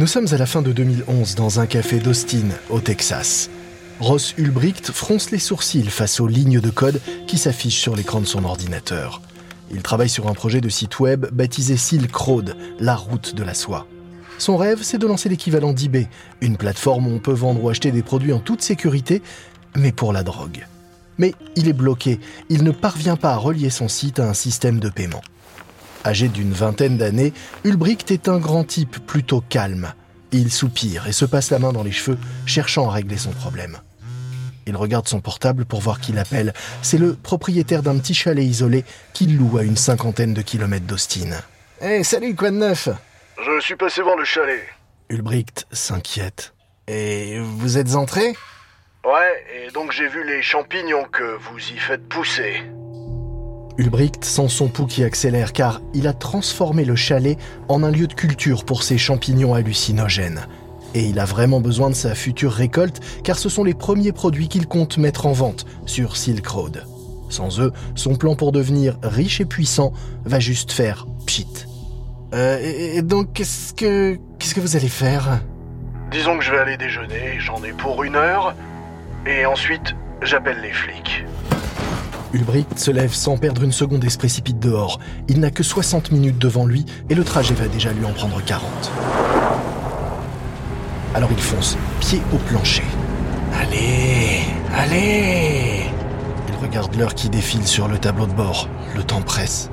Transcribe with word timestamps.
Nous 0.00 0.06
sommes 0.06 0.32
à 0.32 0.38
la 0.38 0.46
fin 0.46 0.62
de 0.62 0.72
2011 0.72 1.34
dans 1.34 1.60
un 1.60 1.66
café 1.66 1.98
d'Austin, 1.98 2.48
au 2.70 2.80
Texas. 2.80 3.50
Ross 3.98 4.32
Ulbricht 4.38 4.92
fronce 4.92 5.30
les 5.30 5.38
sourcils 5.38 5.90
face 5.90 6.20
aux 6.20 6.26
lignes 6.26 6.58
de 6.58 6.70
code 6.70 7.02
qui 7.26 7.36
s'affichent 7.36 7.82
sur 7.82 7.94
l'écran 7.94 8.22
de 8.22 8.24
son 8.24 8.46
ordinateur. 8.46 9.20
Il 9.70 9.82
travaille 9.82 10.08
sur 10.08 10.26
un 10.28 10.32
projet 10.32 10.62
de 10.62 10.70
site 10.70 11.00
web 11.00 11.26
baptisé 11.30 11.76
Silk 11.76 12.16
Road, 12.16 12.56
la 12.78 12.96
route 12.96 13.34
de 13.34 13.42
la 13.42 13.52
soie. 13.52 13.86
Son 14.38 14.56
rêve, 14.56 14.78
c'est 14.82 14.96
de 14.96 15.06
lancer 15.06 15.28
l'équivalent 15.28 15.74
d'eBay, 15.74 16.08
une 16.40 16.56
plateforme 16.56 17.06
où 17.06 17.10
on 17.10 17.18
peut 17.18 17.30
vendre 17.34 17.62
ou 17.62 17.68
acheter 17.68 17.90
des 17.90 18.02
produits 18.02 18.32
en 18.32 18.40
toute 18.40 18.62
sécurité, 18.62 19.20
mais 19.76 19.92
pour 19.92 20.14
la 20.14 20.22
drogue. 20.22 20.66
Mais 21.18 21.34
il 21.56 21.68
est 21.68 21.74
bloqué, 21.74 22.20
il 22.48 22.64
ne 22.64 22.70
parvient 22.70 23.16
pas 23.16 23.34
à 23.34 23.36
relier 23.36 23.68
son 23.68 23.88
site 23.88 24.18
à 24.18 24.26
un 24.26 24.32
système 24.32 24.80
de 24.80 24.88
paiement. 24.88 25.20
Âgé 26.04 26.28
d'une 26.28 26.52
vingtaine 26.52 26.96
d'années, 26.96 27.32
Ulbricht 27.64 28.10
est 28.10 28.28
un 28.28 28.38
grand 28.38 28.64
type 28.64 29.04
plutôt 29.06 29.42
calme. 29.42 29.92
Il 30.32 30.50
soupire 30.50 31.06
et 31.06 31.12
se 31.12 31.24
passe 31.24 31.50
la 31.50 31.58
main 31.58 31.72
dans 31.72 31.82
les 31.82 31.92
cheveux, 31.92 32.18
cherchant 32.46 32.88
à 32.88 32.92
régler 32.92 33.18
son 33.18 33.32
problème. 33.32 33.78
Il 34.66 34.76
regarde 34.76 35.08
son 35.08 35.20
portable 35.20 35.64
pour 35.64 35.80
voir 35.80 36.00
qui 36.00 36.12
l'appelle. 36.12 36.54
C'est 36.82 36.98
le 36.98 37.14
propriétaire 37.14 37.82
d'un 37.82 37.98
petit 37.98 38.14
chalet 38.14 38.44
isolé 38.44 38.84
qu'il 39.12 39.36
loue 39.36 39.58
à 39.58 39.62
une 39.62 39.76
cinquantaine 39.76 40.32
de 40.32 40.42
kilomètres 40.42 40.86
d'Austin. 40.86 41.30
Hé, 41.80 42.04
salut, 42.04 42.36
quoi 42.36 42.50
de 42.50 42.56
neuf? 42.56 42.88
Je 43.44 43.60
suis 43.60 43.76
passé 43.76 44.02
voir 44.02 44.16
le 44.16 44.24
chalet. 44.24 44.62
Ulbricht 45.08 45.66
s'inquiète. 45.72 46.54
Et 46.86 47.40
vous 47.40 47.78
êtes 47.78 47.94
entré? 47.94 48.36
Ouais, 49.04 49.44
et 49.56 49.70
donc 49.72 49.92
j'ai 49.92 50.08
vu 50.08 50.24
les 50.26 50.42
champignons 50.42 51.04
que 51.10 51.38
vous 51.38 51.58
y 51.58 51.78
faites 51.78 52.06
pousser. 52.08 52.62
Ulbricht 53.80 54.26
sent 54.26 54.48
son 54.48 54.68
pouls 54.68 54.86
qui 54.86 55.04
accélère 55.04 55.54
car 55.54 55.80
il 55.94 56.06
a 56.06 56.12
transformé 56.12 56.84
le 56.84 56.96
chalet 56.96 57.38
en 57.68 57.82
un 57.82 57.90
lieu 57.90 58.06
de 58.06 58.12
culture 58.12 58.64
pour 58.64 58.82
ses 58.82 58.98
champignons 58.98 59.54
hallucinogènes. 59.54 60.42
Et 60.94 61.04
il 61.04 61.18
a 61.18 61.24
vraiment 61.24 61.60
besoin 61.60 61.88
de 61.88 61.94
sa 61.94 62.14
future 62.14 62.52
récolte 62.52 63.00
car 63.24 63.38
ce 63.38 63.48
sont 63.48 63.64
les 63.64 63.72
premiers 63.72 64.12
produits 64.12 64.48
qu'il 64.48 64.66
compte 64.66 64.98
mettre 64.98 65.24
en 65.24 65.32
vente 65.32 65.64
sur 65.86 66.18
Silk 66.18 66.46
Road. 66.46 66.84
Sans 67.30 67.58
eux, 67.60 67.72
son 67.94 68.16
plan 68.16 68.34
pour 68.34 68.52
devenir 68.52 68.98
riche 69.02 69.40
et 69.40 69.46
puissant 69.46 69.94
va 70.26 70.40
juste 70.40 70.72
faire 70.72 71.06
pchit. 71.24 71.66
Euh, 72.34 72.58
et 72.62 73.00
donc, 73.00 73.32
qu'est-ce 73.32 73.72
que, 73.72 74.18
qu'est-ce 74.38 74.54
que 74.54 74.60
vous 74.60 74.76
allez 74.76 74.88
faire? 74.88 75.40
Disons 76.10 76.36
que 76.36 76.44
je 76.44 76.50
vais 76.50 76.58
aller 76.58 76.76
déjeuner, 76.76 77.38
j'en 77.38 77.62
ai 77.64 77.72
pour 77.72 78.04
une 78.04 78.16
heure, 78.16 78.54
et 79.26 79.46
ensuite 79.46 79.94
j'appelle 80.22 80.60
les 80.60 80.72
flics. 80.72 81.24
Ulbricht 82.32 82.78
se 82.78 82.90
lève 82.90 83.12
sans 83.12 83.36
perdre 83.36 83.64
une 83.64 83.72
seconde 83.72 84.04
et 84.04 84.10
se 84.10 84.18
précipite 84.18 84.58
dehors. 84.58 85.00
Il 85.28 85.40
n'a 85.40 85.50
que 85.50 85.62
60 85.62 86.12
minutes 86.12 86.38
devant 86.38 86.64
lui 86.64 86.86
et 87.08 87.14
le 87.14 87.24
trajet 87.24 87.54
va 87.54 87.66
déjà 87.66 87.92
lui 87.92 88.04
en 88.04 88.12
prendre 88.12 88.42
40. 88.44 88.62
Alors 91.14 91.30
il 91.32 91.40
fonce, 91.40 91.76
pied 91.98 92.22
au 92.32 92.36
plancher. 92.36 92.84
Allez, 93.60 94.42
allez 94.72 95.86
Il 96.48 96.64
regarde 96.64 96.94
l'heure 96.94 97.14
qui 97.14 97.28
défile 97.28 97.66
sur 97.66 97.88
le 97.88 97.98
tableau 97.98 98.26
de 98.26 98.32
bord. 98.32 98.68
Le 98.94 99.02
temps 99.02 99.22
presse. 99.22 99.68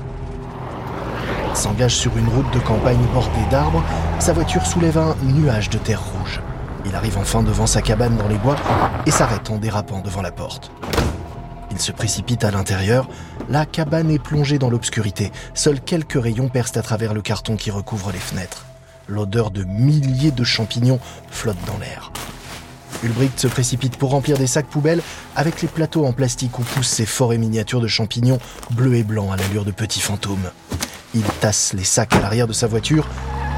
S'engage 1.53 1.95
sur 1.95 2.17
une 2.17 2.27
route 2.27 2.51
de 2.53 2.59
campagne 2.59 2.97
bordée 3.13 3.49
d'arbres. 3.51 3.83
Sa 4.19 4.33
voiture 4.33 4.65
soulève 4.65 4.97
un 4.97 5.15
nuage 5.23 5.69
de 5.69 5.77
terre 5.77 6.01
rouge. 6.01 6.41
Il 6.85 6.95
arrive 6.95 7.17
enfin 7.17 7.43
devant 7.43 7.67
sa 7.67 7.81
cabane 7.81 8.17
dans 8.17 8.27
les 8.27 8.37
bois 8.37 8.55
et 9.05 9.11
s'arrête 9.11 9.49
en 9.51 9.57
dérapant 9.57 9.99
devant 9.99 10.21
la 10.21 10.31
porte. 10.31 10.71
Il 11.77 11.81
se 11.81 11.91
précipite 11.91 12.43
à 12.43 12.49
l'intérieur. 12.49 13.07
La 13.49 13.67
cabane 13.67 14.09
est 14.09 14.17
plongée 14.17 14.57
dans 14.57 14.71
l'obscurité. 14.71 15.31
Seuls 15.53 15.79
quelques 15.79 16.19
rayons 16.19 16.49
percent 16.49 16.79
à 16.79 16.81
travers 16.81 17.13
le 17.13 17.21
carton 17.21 17.55
qui 17.55 17.69
recouvre 17.69 18.11
les 18.11 18.17
fenêtres. 18.17 18.65
L'odeur 19.07 19.51
de 19.51 19.63
milliers 19.63 20.31
de 20.31 20.43
champignons 20.43 20.99
flotte 21.29 21.63
dans 21.67 21.77
l'air. 21.77 22.11
Ulbricht 23.03 23.39
se 23.39 23.47
précipite 23.47 23.95
pour 23.95 24.09
remplir 24.09 24.39
des 24.39 24.47
sacs 24.47 24.65
poubelles 24.65 25.03
avec 25.35 25.61
les 25.61 25.67
plateaux 25.67 26.07
en 26.07 26.13
plastique 26.13 26.57
où 26.57 26.63
poussent 26.63 26.87
ces 26.87 27.05
forêts 27.05 27.37
miniatures 27.37 27.79
de 27.79 27.87
champignons 27.87 28.39
bleus 28.71 28.95
et 28.95 29.03
blancs 29.03 29.31
à 29.31 29.35
l'allure 29.35 29.63
de 29.63 29.69
petits 29.69 30.01
fantômes. 30.01 30.49
Il 31.13 31.25
tasse 31.41 31.73
les 31.73 31.83
sacs 31.83 32.15
à 32.15 32.21
l'arrière 32.21 32.47
de 32.47 32.53
sa 32.53 32.65
voiture 32.65 33.07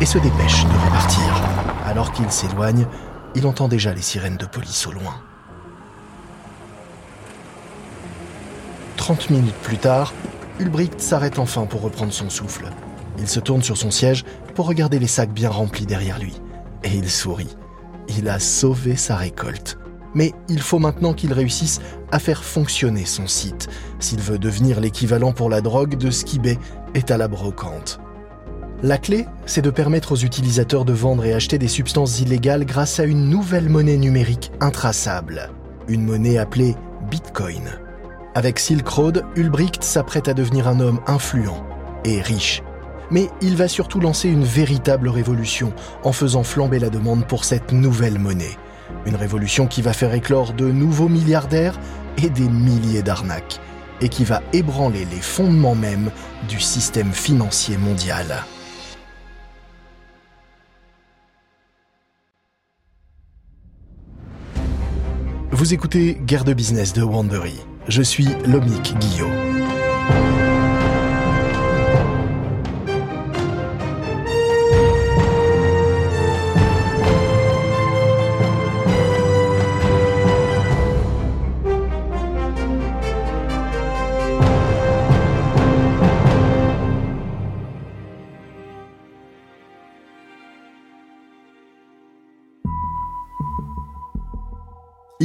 et 0.01 0.05
se 0.05 0.17
dépêche 0.17 0.65
de 0.65 0.85
repartir. 0.85 1.41
Alors 1.85 2.11
qu'il 2.11 2.29
s'éloigne, 2.29 2.85
il 3.33 3.47
entend 3.47 3.69
déjà 3.69 3.93
les 3.93 4.01
sirènes 4.01 4.35
de 4.35 4.45
police 4.45 4.87
au 4.87 4.91
loin. 4.91 5.21
30 9.09 9.31
minutes 9.31 9.55
plus 9.63 9.79
tard, 9.79 10.13
Ulbricht 10.59 11.01
s'arrête 11.01 11.39
enfin 11.39 11.65
pour 11.65 11.81
reprendre 11.81 12.13
son 12.13 12.29
souffle. 12.29 12.67
Il 13.17 13.27
se 13.27 13.39
tourne 13.39 13.63
sur 13.63 13.75
son 13.75 13.89
siège 13.89 14.23
pour 14.53 14.67
regarder 14.67 14.99
les 14.99 15.07
sacs 15.07 15.33
bien 15.33 15.49
remplis 15.49 15.87
derrière 15.87 16.19
lui. 16.19 16.39
Et 16.83 16.95
il 16.95 17.09
sourit. 17.09 17.57
Il 18.19 18.29
a 18.29 18.37
sauvé 18.37 18.95
sa 18.95 19.15
récolte. 19.15 19.79
Mais 20.13 20.31
il 20.47 20.61
faut 20.61 20.77
maintenant 20.77 21.15
qu'il 21.15 21.33
réussisse 21.33 21.81
à 22.11 22.19
faire 22.19 22.43
fonctionner 22.43 23.03
son 23.05 23.25
site, 23.25 23.67
s'il 23.99 24.19
veut 24.19 24.37
devenir 24.37 24.79
l'équivalent 24.79 25.31
pour 25.31 25.49
la 25.49 25.61
drogue 25.61 25.97
de 25.97 26.09
qu'eBay 26.11 26.59
est 26.93 27.09
à 27.09 27.17
la 27.17 27.27
brocante. 27.27 27.99
La 28.83 28.99
clé, 28.99 29.25
c'est 29.47 29.63
de 29.63 29.71
permettre 29.71 30.11
aux 30.11 30.17
utilisateurs 30.17 30.85
de 30.85 30.93
vendre 30.93 31.25
et 31.25 31.33
acheter 31.33 31.57
des 31.57 31.67
substances 31.67 32.19
illégales 32.19 32.63
grâce 32.63 32.99
à 32.99 33.05
une 33.05 33.27
nouvelle 33.27 33.69
monnaie 33.69 33.97
numérique 33.97 34.51
intraçable, 34.61 35.49
une 35.87 36.03
monnaie 36.03 36.37
appelée 36.37 36.75
Bitcoin. 37.09 37.71
Avec 38.39 38.57
Silk 38.57 38.87
Road, 38.87 39.25
Ulbricht 39.35 39.83
s'apprête 39.83 40.29
à 40.29 40.33
devenir 40.33 40.69
un 40.69 40.79
homme 40.79 41.01
influent 41.07 41.61
et 42.05 42.21
riche. 42.21 42.63
Mais 43.11 43.27
il 43.41 43.57
va 43.57 43.67
surtout 43.67 43.99
lancer 43.99 44.29
une 44.29 44.45
véritable 44.45 45.09
révolution 45.09 45.73
en 46.05 46.13
faisant 46.13 46.43
flamber 46.43 46.79
la 46.79 46.89
demande 46.89 47.27
pour 47.27 47.43
cette 47.43 47.73
nouvelle 47.73 48.17
monnaie. 48.17 48.55
Une 49.05 49.17
révolution 49.17 49.67
qui 49.67 49.81
va 49.81 49.91
faire 49.91 50.13
éclore 50.13 50.53
de 50.53 50.71
nouveaux 50.71 51.09
milliardaires 51.09 51.77
et 52.23 52.29
des 52.29 52.47
milliers 52.47 53.01
d'arnaques, 53.01 53.59
et 53.99 54.07
qui 54.07 54.23
va 54.23 54.41
ébranler 54.53 55.05
les 55.11 55.19
fondements 55.19 55.75
même 55.75 56.09
du 56.47 56.61
système 56.61 57.11
financier 57.11 57.75
mondial. 57.75 58.45
Vous 65.51 65.73
écoutez 65.73 66.17
Guerre 66.25 66.45
de 66.45 66.53
business 66.53 66.93
de 66.93 67.03
Wanbury. 67.03 67.59
Je 67.89 68.03
suis 68.03 68.27
Lomik 68.45 68.95
Guillot. 68.99 69.31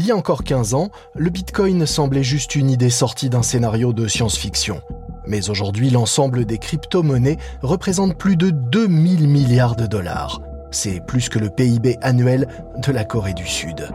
Il 0.04 0.08
y 0.08 0.12
a 0.12 0.16
encore 0.16 0.44
15 0.44 0.74
ans, 0.74 0.90
le 1.14 1.30
Bitcoin 1.30 1.86
semblait 1.86 2.22
juste 2.22 2.56
une 2.56 2.68
idée 2.68 2.90
sortie 2.90 3.30
d'un 3.30 3.40
scénario 3.40 3.94
de 3.94 4.06
science-fiction. 4.06 4.82
Mais 5.26 5.48
aujourd'hui, 5.48 5.88
l'ensemble 5.88 6.44
des 6.44 6.58
crypto-monnaies 6.58 7.38
représente 7.62 8.18
plus 8.18 8.36
de 8.36 8.50
2000 8.50 9.26
milliards 9.26 9.76
de 9.76 9.86
dollars. 9.86 10.42
C'est 10.70 11.00
plus 11.06 11.30
que 11.30 11.38
le 11.38 11.48
PIB 11.48 11.96
annuel 12.02 12.48
de 12.86 12.92
la 12.92 13.04
Corée 13.04 13.32
du 13.32 13.46
Sud. 13.46 13.88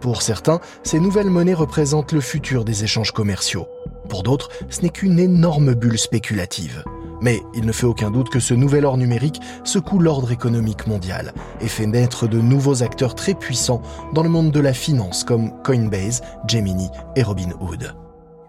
Pour 0.00 0.22
certains, 0.22 0.60
ces 0.84 1.00
nouvelles 1.00 1.30
monnaies 1.30 1.52
représentent 1.52 2.12
le 2.12 2.20
futur 2.20 2.64
des 2.64 2.84
échanges 2.84 3.10
commerciaux. 3.10 3.66
Pour 4.08 4.22
d'autres, 4.22 4.50
ce 4.68 4.82
n'est 4.82 4.90
qu'une 4.90 5.18
énorme 5.18 5.74
bulle 5.74 5.98
spéculative. 5.98 6.84
Mais 7.20 7.42
il 7.54 7.66
ne 7.66 7.72
fait 7.72 7.86
aucun 7.86 8.10
doute 8.10 8.30
que 8.30 8.40
ce 8.40 8.54
nouvel 8.54 8.84
or 8.84 8.96
numérique 8.96 9.40
secoue 9.64 9.98
l'ordre 9.98 10.32
économique 10.32 10.86
mondial 10.86 11.32
et 11.60 11.68
fait 11.68 11.86
naître 11.86 12.26
de 12.26 12.40
nouveaux 12.40 12.82
acteurs 12.82 13.14
très 13.14 13.34
puissants 13.34 13.82
dans 14.14 14.22
le 14.22 14.28
monde 14.28 14.50
de 14.50 14.60
la 14.60 14.72
finance 14.72 15.24
comme 15.24 15.52
Coinbase, 15.62 16.22
Gemini 16.48 16.88
et 17.16 17.22
Robinhood. 17.22 17.94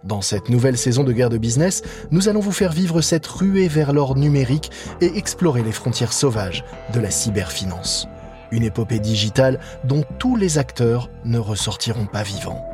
Dans 0.03 0.21
cette 0.21 0.49
nouvelle 0.49 0.77
saison 0.77 1.03
de 1.03 1.11
guerre 1.11 1.29
de 1.29 1.37
business, 1.37 1.83
nous 2.09 2.27
allons 2.27 2.39
vous 2.39 2.51
faire 2.51 2.71
vivre 2.71 3.01
cette 3.01 3.27
ruée 3.27 3.67
vers 3.67 3.93
l'or 3.93 4.17
numérique 4.17 4.71
et 4.99 5.17
explorer 5.17 5.61
les 5.61 5.71
frontières 5.71 6.13
sauvages 6.13 6.63
de 6.93 6.99
la 6.99 7.11
cyberfinance. 7.11 8.07
Une 8.51 8.63
épopée 8.63 8.99
digitale 8.99 9.59
dont 9.83 10.03
tous 10.17 10.35
les 10.35 10.57
acteurs 10.57 11.09
ne 11.23 11.37
ressortiront 11.37 12.07
pas 12.07 12.23
vivants. 12.23 12.65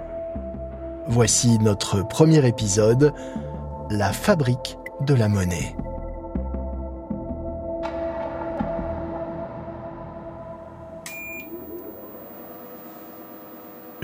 Voici 1.07 1.59
notre 1.59 2.07
premier 2.07 2.45
épisode, 2.47 3.13
la 3.89 4.13
fabrique 4.13 4.77
de 5.05 5.13
la 5.13 5.27
monnaie. 5.27 5.75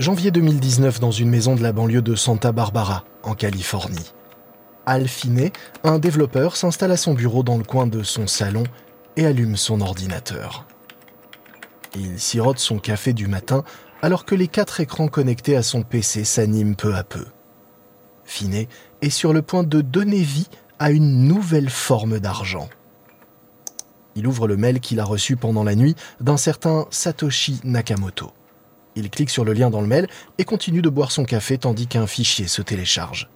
Janvier 0.00 0.32
2019 0.32 0.98
dans 0.98 1.12
une 1.12 1.30
maison 1.30 1.54
de 1.54 1.62
la 1.62 1.72
banlieue 1.72 2.02
de 2.02 2.16
Santa 2.16 2.50
Barbara, 2.50 3.04
en 3.22 3.34
Californie. 3.34 4.12
Al 4.86 5.06
un 5.84 6.00
développeur, 6.00 6.56
s'installe 6.56 6.90
à 6.90 6.96
son 6.96 7.14
bureau 7.14 7.44
dans 7.44 7.56
le 7.56 7.62
coin 7.62 7.86
de 7.86 8.02
son 8.02 8.26
salon 8.26 8.64
et 9.16 9.24
allume 9.24 9.56
son 9.56 9.80
ordinateur. 9.80 10.66
Il 11.94 12.18
sirote 12.18 12.58
son 12.58 12.80
café 12.80 13.12
du 13.12 13.28
matin 13.28 13.62
alors 14.02 14.24
que 14.24 14.34
les 14.34 14.48
quatre 14.48 14.80
écrans 14.80 15.06
connectés 15.06 15.56
à 15.56 15.62
son 15.62 15.82
PC 15.82 16.24
s'animent 16.24 16.74
peu 16.74 16.96
à 16.96 17.04
peu. 17.04 17.26
Finet 18.24 18.68
est 19.00 19.10
sur 19.10 19.32
le 19.32 19.42
point 19.42 19.62
de 19.62 19.80
donner 19.80 20.22
vie 20.22 20.48
à 20.80 20.90
une 20.90 21.28
nouvelle 21.28 21.70
forme 21.70 22.18
d'argent. 22.18 22.68
Il 24.16 24.26
ouvre 24.26 24.48
le 24.48 24.56
mail 24.56 24.80
qu'il 24.80 24.98
a 24.98 25.04
reçu 25.04 25.36
pendant 25.36 25.62
la 25.62 25.76
nuit 25.76 25.94
d'un 26.20 26.36
certain 26.36 26.86
Satoshi 26.90 27.60
Nakamoto. 27.62 28.32
Il 28.96 29.10
clique 29.10 29.30
sur 29.30 29.44
le 29.44 29.52
lien 29.52 29.70
dans 29.70 29.80
le 29.80 29.86
mail 29.86 30.06
et 30.38 30.44
continue 30.44 30.82
de 30.82 30.88
boire 30.88 31.10
son 31.10 31.24
café 31.24 31.58
tandis 31.58 31.86
qu'un 31.86 32.06
fichier 32.06 32.46
se 32.46 32.62
télécharge. 32.62 33.28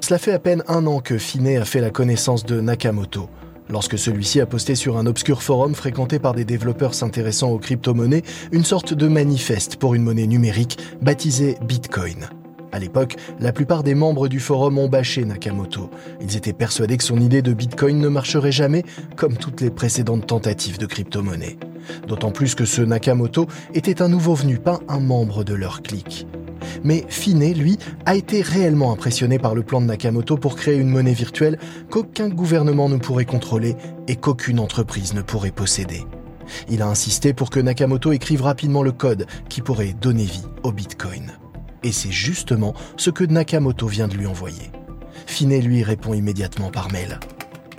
Cela 0.00 0.18
fait 0.18 0.32
à 0.32 0.38
peine 0.38 0.64
un 0.66 0.86
an 0.86 1.00
que 1.00 1.16
Finet 1.18 1.56
a 1.56 1.64
fait 1.64 1.80
la 1.80 1.90
connaissance 1.90 2.44
de 2.44 2.60
Nakamoto, 2.60 3.30
lorsque 3.68 3.98
celui-ci 3.98 4.40
a 4.40 4.46
posté 4.46 4.74
sur 4.74 4.96
un 4.96 5.06
obscur 5.06 5.42
forum 5.42 5.74
fréquenté 5.74 6.18
par 6.18 6.34
des 6.34 6.44
développeurs 6.44 6.94
s'intéressant 6.94 7.50
aux 7.50 7.58
crypto-monnaies 7.58 8.22
une 8.50 8.64
sorte 8.64 8.94
de 8.94 9.08
manifeste 9.08 9.76
pour 9.76 9.94
une 9.94 10.02
monnaie 10.02 10.26
numérique 10.26 10.78
baptisée 11.00 11.56
Bitcoin. 11.62 12.28
À 12.72 12.78
l'époque, 12.78 13.16
la 13.38 13.52
plupart 13.52 13.82
des 13.82 13.94
membres 13.94 14.28
du 14.28 14.40
forum 14.40 14.78
ont 14.78 14.88
bâché 14.88 15.26
Nakamoto. 15.26 15.90
Ils 16.22 16.36
étaient 16.36 16.54
persuadés 16.54 16.96
que 16.96 17.04
son 17.04 17.20
idée 17.20 17.42
de 17.42 17.52
Bitcoin 17.52 17.98
ne 17.98 18.08
marcherait 18.08 18.50
jamais, 18.50 18.82
comme 19.14 19.36
toutes 19.36 19.60
les 19.60 19.70
précédentes 19.70 20.26
tentatives 20.26 20.78
de 20.78 20.86
crypto-monnaie. 20.86 21.58
D'autant 22.08 22.30
plus 22.30 22.54
que 22.54 22.64
ce 22.64 22.80
Nakamoto 22.80 23.46
était 23.74 24.00
un 24.00 24.08
nouveau 24.08 24.34
venu, 24.34 24.58
pas 24.58 24.80
un 24.88 25.00
membre 25.00 25.44
de 25.44 25.52
leur 25.52 25.82
clique. 25.82 26.26
Mais 26.82 27.04
Finet, 27.08 27.52
lui, 27.52 27.78
a 28.06 28.14
été 28.14 28.40
réellement 28.40 28.92
impressionné 28.92 29.38
par 29.38 29.54
le 29.54 29.62
plan 29.62 29.82
de 29.82 29.86
Nakamoto 29.86 30.38
pour 30.38 30.56
créer 30.56 30.76
une 30.76 30.88
monnaie 30.88 31.12
virtuelle 31.12 31.58
qu'aucun 31.90 32.30
gouvernement 32.30 32.88
ne 32.88 32.96
pourrait 32.96 33.26
contrôler 33.26 33.76
et 34.08 34.16
qu'aucune 34.16 34.58
entreprise 34.58 35.12
ne 35.12 35.22
pourrait 35.22 35.50
posséder. 35.50 36.06
Il 36.70 36.80
a 36.80 36.88
insisté 36.88 37.34
pour 37.34 37.50
que 37.50 37.60
Nakamoto 37.60 38.12
écrive 38.12 38.42
rapidement 38.42 38.82
le 38.82 38.92
code 38.92 39.26
qui 39.50 39.60
pourrait 39.60 39.94
donner 40.00 40.24
vie 40.24 40.46
au 40.62 40.72
Bitcoin. 40.72 41.32
Et 41.82 41.92
c'est 41.92 42.12
justement 42.12 42.74
ce 42.96 43.10
que 43.10 43.24
Nakamoto 43.24 43.86
vient 43.86 44.08
de 44.08 44.14
lui 44.14 44.26
envoyer. 44.26 44.70
Finet 45.26 45.60
lui 45.60 45.82
répond 45.82 46.14
immédiatement 46.14 46.70
par 46.70 46.90
mail. 46.92 47.18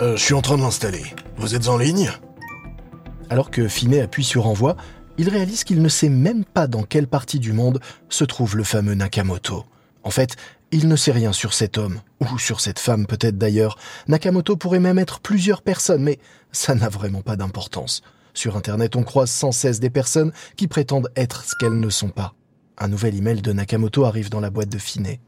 Euh, 0.02 0.18
je 0.18 0.24
suis 0.24 0.34
en 0.34 0.42
train 0.42 0.58
de 0.58 0.62
l'installer. 0.62 1.04
Vous 1.38 1.56
êtes 1.56 1.68
en 1.68 1.78
ligne? 1.78 2.12
Alors 3.30 3.52
que 3.52 3.68
Finet 3.68 4.02
appuie 4.02 4.24
sur 4.24 4.48
envoi, 4.48 4.76
il 5.18 5.30
réalise 5.30 5.64
qu'il 5.64 5.82
ne 5.82 5.90
sait 5.90 6.10
même 6.10 6.44
pas 6.44 6.68
dans 6.68 6.84
quelle 6.84 7.08
partie 7.08 7.40
du 7.40 7.54
monde 7.54 7.80
se 8.10 8.24
trouve 8.24 8.58
le 8.58 8.64
fameux 8.64 8.96
Nakamoto. 8.96 9.66
En 10.04 10.10
fait, 10.10 10.36
il 10.72 10.88
ne 10.88 10.96
sait 10.96 11.12
rien 11.12 11.32
sur 11.32 11.54
cet 11.54 11.78
homme, 11.78 12.02
ou 12.20 12.40
sur 12.40 12.60
cette 12.60 12.80
femme 12.80 13.06
peut-être 13.06 13.38
d'ailleurs. 13.38 13.78
Nakamoto 14.08 14.58
pourrait 14.58 14.80
même 14.80 15.00
être 15.00 15.20
plusieurs 15.20 15.62
personnes, 15.62 16.04
mais 16.04 16.20
ça 16.52 16.74
n'a 16.76 16.90
vraiment 16.90 17.22
pas 17.22 17.36
d'importance. 17.36 18.02
Sur 18.34 18.58
Internet, 18.58 18.96
on 18.96 19.04
croise 19.04 19.30
sans 19.30 19.52
cesse 19.52 19.80
des 19.80 19.92
personnes 19.92 20.34
qui 20.56 20.68
prétendent 20.68 21.12
être 21.16 21.44
ce 21.46 21.54
qu'elles 21.56 21.80
ne 21.80 21.90
sont 21.90 22.10
pas. 22.10 22.34
Un 22.78 22.88
nouvel 22.88 23.16
email 23.16 23.42
de 23.42 23.54
Nakamoto 23.54 24.04
arrive 24.06 24.30
dans 24.30 24.40
la 24.40 24.50
boîte 24.50 24.70
de 24.70 24.78
Finet. 24.78 25.20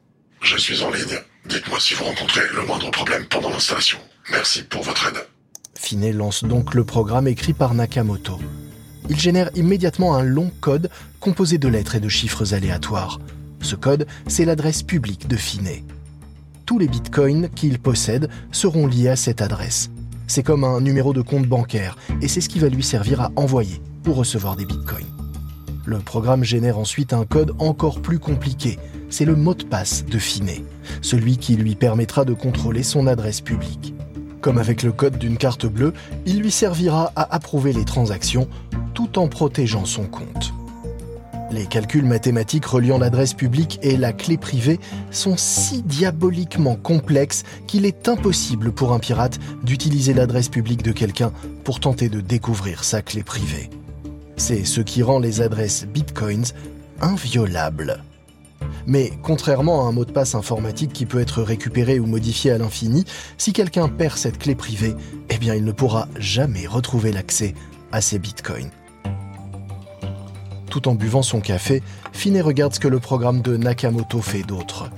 Je 0.41 0.57
suis 0.57 0.81
en 0.83 0.91
ligne. 0.91 1.19
Dites-moi 1.47 1.79
si 1.79 1.93
vous 1.93 2.03
rencontrez 2.03 2.41
le 2.53 2.65
moindre 2.65 2.89
problème 2.91 3.25
pendant 3.29 3.49
l'installation. 3.49 3.99
Merci 4.31 4.63
pour 4.63 4.81
votre 4.81 5.07
aide. 5.07 5.27
Finet 5.75 6.11
lance 6.11 6.43
donc 6.43 6.73
le 6.73 6.83
programme 6.83 7.27
écrit 7.27 7.53
par 7.53 7.73
Nakamoto. 7.75 8.39
Il 9.09 9.19
génère 9.19 9.51
immédiatement 9.55 10.15
un 10.15 10.23
long 10.23 10.51
code 10.59 10.89
composé 11.19 11.59
de 11.59 11.67
lettres 11.67 11.95
et 11.95 11.99
de 11.99 12.09
chiffres 12.09 12.55
aléatoires. 12.55 13.19
Ce 13.61 13.75
code, 13.75 14.07
c'est 14.27 14.45
l'adresse 14.45 14.81
publique 14.81 15.27
de 15.27 15.35
Finet. 15.35 15.83
Tous 16.65 16.79
les 16.79 16.87
bitcoins 16.87 17.49
qu'il 17.49 17.77
possède 17.77 18.29
seront 18.51 18.87
liés 18.87 19.09
à 19.09 19.15
cette 19.15 19.41
adresse. 19.41 19.91
C'est 20.27 20.43
comme 20.43 20.63
un 20.63 20.81
numéro 20.81 21.13
de 21.13 21.21
compte 21.21 21.45
bancaire 21.45 21.95
et 22.21 22.27
c'est 22.27 22.41
ce 22.41 22.49
qui 22.49 22.57
va 22.57 22.69
lui 22.69 22.83
servir 22.83 23.21
à 23.21 23.31
envoyer 23.35 23.79
ou 24.07 24.13
recevoir 24.13 24.55
des 24.55 24.65
bitcoins. 24.65 25.05
Le 25.85 25.99
programme 25.99 26.43
génère 26.43 26.79
ensuite 26.79 27.13
un 27.13 27.25
code 27.25 27.53
encore 27.59 28.01
plus 28.01 28.17
compliqué. 28.17 28.79
C'est 29.11 29.25
le 29.25 29.35
mot 29.35 29.53
de 29.53 29.63
passe 29.63 30.03
de 30.03 30.17
Finet, 30.17 30.63
celui 31.01 31.37
qui 31.37 31.55
lui 31.55 31.75
permettra 31.75 32.25
de 32.25 32.33
contrôler 32.33 32.81
son 32.81 33.05
adresse 33.05 33.39
publique. 33.39 33.93
Comme 34.41 34.57
avec 34.57 34.81
le 34.81 34.91
code 34.91 35.19
d'une 35.19 35.37
carte 35.37 35.67
bleue, 35.67 35.93
il 36.25 36.39
lui 36.39 36.49
servira 36.49 37.11
à 37.15 37.35
approuver 37.35 37.71
les 37.71 37.85
transactions 37.85 38.47
tout 38.95 39.19
en 39.19 39.27
protégeant 39.27 39.85
son 39.85 40.05
compte. 40.05 40.53
Les 41.51 41.67
calculs 41.67 42.05
mathématiques 42.05 42.65
reliant 42.65 42.97
l'adresse 42.97 43.35
publique 43.35 43.77
et 43.83 43.95
la 43.95 44.11
clé 44.11 44.37
privée 44.37 44.79
sont 45.11 45.37
si 45.37 45.83
diaboliquement 45.83 46.75
complexes 46.75 47.43
qu'il 47.67 47.85
est 47.85 48.09
impossible 48.09 48.71
pour 48.71 48.91
un 48.91 48.99
pirate 48.99 49.39
d'utiliser 49.63 50.15
l'adresse 50.15 50.49
publique 50.49 50.81
de 50.81 50.91
quelqu'un 50.91 51.31
pour 51.63 51.79
tenter 51.79 52.09
de 52.09 52.21
découvrir 52.21 52.83
sa 52.83 53.03
clé 53.03 53.21
privée. 53.21 53.69
C'est 54.37 54.65
ce 54.65 54.81
qui 54.81 55.03
rend 55.03 55.19
les 55.19 55.41
adresses 55.41 55.85
bitcoins 55.85 56.45
inviolables. 57.01 58.03
Mais 58.87 59.11
contrairement 59.23 59.85
à 59.85 59.89
un 59.89 59.91
mot 59.91 60.05
de 60.05 60.11
passe 60.11 60.35
informatique 60.35 60.93
qui 60.93 61.05
peut 61.05 61.19
être 61.19 61.41
récupéré 61.41 61.99
ou 61.99 62.05
modifié 62.05 62.51
à 62.51 62.57
l'infini, 62.57 63.05
si 63.37 63.53
quelqu'un 63.53 63.87
perd 63.87 64.17
cette 64.17 64.37
clé 64.37 64.55
privée, 64.55 64.95
eh 65.29 65.37
bien 65.37 65.55
il 65.55 65.63
ne 65.63 65.71
pourra 65.71 66.07
jamais 66.17 66.67
retrouver 66.67 67.11
l'accès 67.11 67.55
à 67.91 68.01
ses 68.01 68.19
bitcoins. 68.19 68.71
Tout 70.69 70.87
en 70.87 70.95
buvant 70.95 71.21
son 71.21 71.39
café, 71.39 71.81
Finet 72.11 72.41
regarde 72.41 72.73
ce 72.73 72.79
que 72.79 72.87
le 72.87 72.99
programme 72.99 73.41
de 73.41 73.55
Nakamoto 73.55 74.21
fait 74.21 74.43
d'autre. 74.43 74.89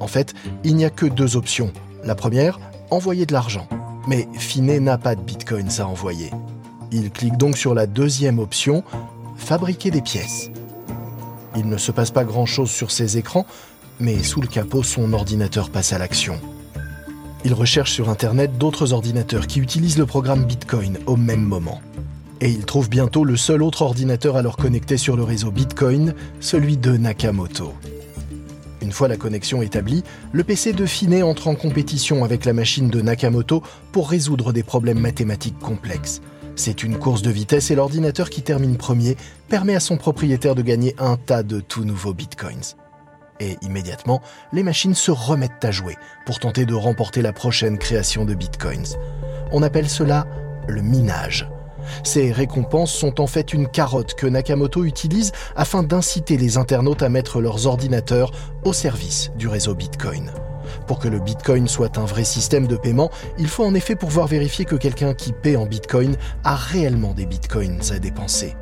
En 0.00 0.08
fait, 0.08 0.34
il 0.64 0.76
n'y 0.76 0.84
a 0.84 0.90
que 0.90 1.06
deux 1.06 1.36
options. 1.36 1.72
La 2.04 2.14
première, 2.14 2.58
envoyer 2.90 3.26
de 3.26 3.32
l'argent. 3.32 3.68
Mais 4.06 4.28
Finet 4.34 4.80
n'a 4.80 4.98
pas 4.98 5.14
de 5.14 5.20
bitcoins 5.20 5.80
à 5.80 5.86
envoyer. 5.86 6.30
Il 6.90 7.10
clique 7.10 7.36
donc 7.36 7.58
sur 7.58 7.74
la 7.74 7.86
deuxième 7.86 8.38
option, 8.38 8.82
fabriquer 9.36 9.90
des 9.90 10.00
pièces. 10.00 10.50
Il 11.56 11.68
ne 11.68 11.76
se 11.76 11.92
passe 11.92 12.10
pas 12.10 12.24
grand-chose 12.24 12.70
sur 12.70 12.90
ses 12.90 13.18
écrans, 13.18 13.46
mais 14.00 14.22
sous 14.22 14.40
le 14.40 14.48
capot, 14.48 14.82
son 14.82 15.12
ordinateur 15.12 15.70
passe 15.70 15.92
à 15.92 15.98
l'action. 15.98 16.40
Il 17.44 17.52
recherche 17.52 17.92
sur 17.92 18.08
Internet 18.08 18.58
d'autres 18.58 18.92
ordinateurs 18.92 19.46
qui 19.46 19.60
utilisent 19.60 19.98
le 19.98 20.06
programme 20.06 20.44
Bitcoin 20.44 20.98
au 21.06 21.16
même 21.16 21.42
moment. 21.42 21.80
Et 22.40 22.50
il 22.50 22.64
trouve 22.64 22.88
bientôt 22.88 23.24
le 23.24 23.36
seul 23.36 23.62
autre 23.62 23.82
ordinateur 23.82 24.36
alors 24.36 24.56
connecté 24.56 24.96
sur 24.96 25.16
le 25.16 25.24
réseau 25.24 25.50
Bitcoin, 25.50 26.14
celui 26.40 26.76
de 26.76 26.96
Nakamoto. 26.96 27.74
Une 28.80 28.92
fois 28.92 29.08
la 29.08 29.16
connexion 29.16 29.60
établie, 29.60 30.04
le 30.32 30.44
PC 30.44 30.72
de 30.72 30.86
Finet 30.86 31.22
entre 31.22 31.48
en 31.48 31.54
compétition 31.54 32.24
avec 32.24 32.44
la 32.44 32.52
machine 32.52 32.88
de 32.88 33.00
Nakamoto 33.00 33.62
pour 33.92 34.08
résoudre 34.08 34.52
des 34.52 34.62
problèmes 34.62 35.00
mathématiques 35.00 35.58
complexes. 35.58 36.22
C'est 36.58 36.82
une 36.82 36.98
course 36.98 37.22
de 37.22 37.30
vitesse 37.30 37.70
et 37.70 37.76
l'ordinateur 37.76 38.30
qui 38.30 38.42
termine 38.42 38.76
premier 38.76 39.16
permet 39.48 39.76
à 39.76 39.80
son 39.80 39.96
propriétaire 39.96 40.56
de 40.56 40.62
gagner 40.62 40.92
un 40.98 41.16
tas 41.16 41.44
de 41.44 41.60
tout 41.60 41.84
nouveaux 41.84 42.12
bitcoins. 42.12 42.74
Et 43.38 43.56
immédiatement, 43.62 44.20
les 44.52 44.64
machines 44.64 44.96
se 44.96 45.12
remettent 45.12 45.64
à 45.64 45.70
jouer 45.70 45.94
pour 46.26 46.40
tenter 46.40 46.66
de 46.66 46.74
remporter 46.74 47.22
la 47.22 47.32
prochaine 47.32 47.78
création 47.78 48.24
de 48.24 48.34
bitcoins. 48.34 48.96
On 49.52 49.62
appelle 49.62 49.88
cela 49.88 50.26
le 50.66 50.82
minage. 50.82 51.48
Ces 52.02 52.32
récompenses 52.32 52.92
sont 52.92 53.20
en 53.20 53.28
fait 53.28 53.52
une 53.52 53.68
carotte 53.68 54.14
que 54.14 54.26
Nakamoto 54.26 54.82
utilise 54.82 55.30
afin 55.54 55.84
d'inciter 55.84 56.36
les 56.36 56.56
internautes 56.56 57.04
à 57.04 57.08
mettre 57.08 57.40
leurs 57.40 57.68
ordinateurs 57.68 58.32
au 58.64 58.72
service 58.72 59.30
du 59.36 59.46
réseau 59.46 59.76
Bitcoin. 59.76 60.32
Pour 60.88 60.98
que 60.98 61.08
le 61.08 61.20
Bitcoin 61.20 61.68
soit 61.68 61.98
un 61.98 62.06
vrai 62.06 62.24
système 62.24 62.66
de 62.66 62.76
paiement, 62.76 63.10
il 63.38 63.46
faut 63.46 63.64
en 63.64 63.74
effet 63.74 63.94
pouvoir 63.94 64.26
vérifier 64.26 64.64
que 64.64 64.74
quelqu'un 64.74 65.12
qui 65.12 65.32
paie 65.32 65.54
en 65.54 65.66
Bitcoin 65.66 66.16
a 66.44 66.56
réellement 66.56 67.12
des 67.12 67.26
Bitcoins 67.26 67.92
à 67.92 67.98
dépenser. 67.98 68.56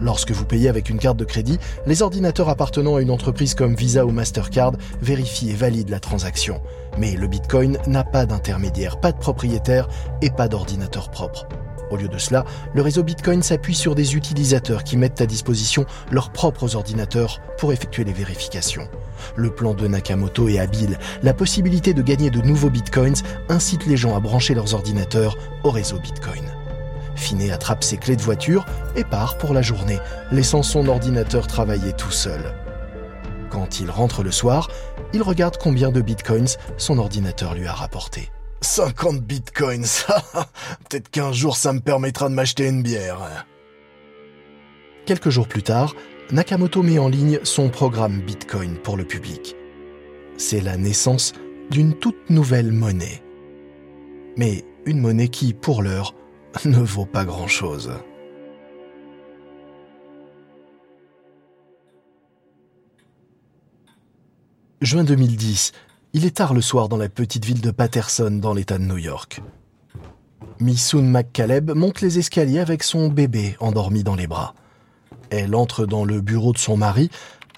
Lorsque 0.00 0.30
vous 0.30 0.44
payez 0.44 0.68
avec 0.68 0.88
une 0.88 0.98
carte 0.98 1.16
de 1.16 1.24
crédit, 1.24 1.58
les 1.86 2.02
ordinateurs 2.02 2.48
appartenant 2.48 2.94
à 2.94 3.02
une 3.02 3.10
entreprise 3.10 3.54
comme 3.54 3.74
Visa 3.74 4.06
ou 4.06 4.10
Mastercard 4.10 4.74
vérifient 5.02 5.50
et 5.50 5.54
valident 5.54 5.90
la 5.90 6.00
transaction. 6.00 6.60
Mais 6.96 7.16
le 7.16 7.26
Bitcoin 7.26 7.78
n'a 7.88 8.04
pas 8.04 8.24
d'intermédiaire, 8.24 9.00
pas 9.00 9.10
de 9.10 9.18
propriétaire 9.18 9.88
et 10.22 10.30
pas 10.30 10.46
d'ordinateur 10.46 11.10
propre. 11.10 11.48
Au 11.94 11.96
lieu 11.96 12.08
de 12.08 12.18
cela, 12.18 12.44
le 12.74 12.82
réseau 12.82 13.04
Bitcoin 13.04 13.40
s'appuie 13.40 13.76
sur 13.76 13.94
des 13.94 14.16
utilisateurs 14.16 14.82
qui 14.82 14.96
mettent 14.96 15.20
à 15.20 15.26
disposition 15.26 15.86
leurs 16.10 16.30
propres 16.30 16.74
ordinateurs 16.74 17.40
pour 17.56 17.72
effectuer 17.72 18.02
les 18.02 18.12
vérifications. 18.12 18.88
Le 19.36 19.54
plan 19.54 19.74
de 19.74 19.86
Nakamoto 19.86 20.48
est 20.48 20.58
habile. 20.58 20.98
La 21.22 21.32
possibilité 21.34 21.94
de 21.94 22.02
gagner 22.02 22.30
de 22.30 22.40
nouveaux 22.40 22.68
bitcoins 22.68 23.22
incite 23.48 23.86
les 23.86 23.96
gens 23.96 24.16
à 24.16 24.18
brancher 24.18 24.54
leurs 24.54 24.74
ordinateurs 24.74 25.38
au 25.62 25.70
réseau 25.70 26.00
Bitcoin. 26.00 26.42
Finet 27.14 27.52
attrape 27.52 27.84
ses 27.84 27.96
clés 27.96 28.16
de 28.16 28.22
voiture 28.22 28.66
et 28.96 29.04
part 29.04 29.38
pour 29.38 29.54
la 29.54 29.62
journée, 29.62 30.00
laissant 30.32 30.64
son 30.64 30.88
ordinateur 30.88 31.46
travailler 31.46 31.92
tout 31.92 32.10
seul. 32.10 32.56
Quand 33.50 33.78
il 33.78 33.88
rentre 33.88 34.24
le 34.24 34.32
soir, 34.32 34.68
il 35.12 35.22
regarde 35.22 35.58
combien 35.58 35.92
de 35.92 36.00
bitcoins 36.00 36.56
son 36.76 36.98
ordinateur 36.98 37.54
lui 37.54 37.68
a 37.68 37.72
rapporté. 37.72 38.32
50 38.64 39.20
bitcoins. 39.20 39.84
ça. 39.84 40.22
Ah, 40.34 40.46
ah, 40.70 40.76
peut-être 40.88 41.10
qu'un 41.10 41.32
jour 41.32 41.56
ça 41.56 41.72
me 41.72 41.80
permettra 41.80 42.28
de 42.28 42.34
m'acheter 42.34 42.66
une 42.66 42.82
bière. 42.82 43.46
Quelques 45.06 45.30
jours 45.30 45.46
plus 45.46 45.62
tard, 45.62 45.94
Nakamoto 46.30 46.82
met 46.82 46.98
en 46.98 47.08
ligne 47.08 47.38
son 47.44 47.68
programme 47.68 48.20
Bitcoin 48.20 48.76
pour 48.78 48.96
le 48.96 49.04
public. 49.04 49.54
C'est 50.36 50.60
la 50.60 50.76
naissance 50.76 51.32
d'une 51.70 51.94
toute 51.94 52.30
nouvelle 52.30 52.72
monnaie. 52.72 53.22
Mais 54.36 54.64
une 54.86 55.00
monnaie 55.00 55.28
qui, 55.28 55.52
pour 55.52 55.82
l'heure, 55.82 56.14
ne 56.64 56.78
vaut 56.78 57.06
pas 57.06 57.24
grand-chose. 57.24 57.92
Juin 64.80 65.04
2010, 65.04 65.72
il 66.16 66.24
est 66.24 66.36
tard 66.36 66.54
le 66.54 66.60
soir 66.60 66.88
dans 66.88 66.96
la 66.96 67.08
petite 67.08 67.44
ville 67.44 67.60
de 67.60 67.72
Patterson 67.72 68.30
dans 68.30 68.54
l'État 68.54 68.78
de 68.78 68.84
New 68.84 68.98
York. 68.98 69.40
Missoun 70.60 71.10
McCaleb 71.10 71.72
monte 71.72 72.02
les 72.02 72.20
escaliers 72.20 72.60
avec 72.60 72.84
son 72.84 73.08
bébé 73.08 73.56
endormi 73.58 74.04
dans 74.04 74.14
les 74.14 74.28
bras. 74.28 74.54
Elle 75.30 75.56
entre 75.56 75.86
dans 75.86 76.04
le 76.04 76.20
bureau 76.20 76.52
de 76.52 76.58
son 76.58 76.76
mari, 76.76 77.10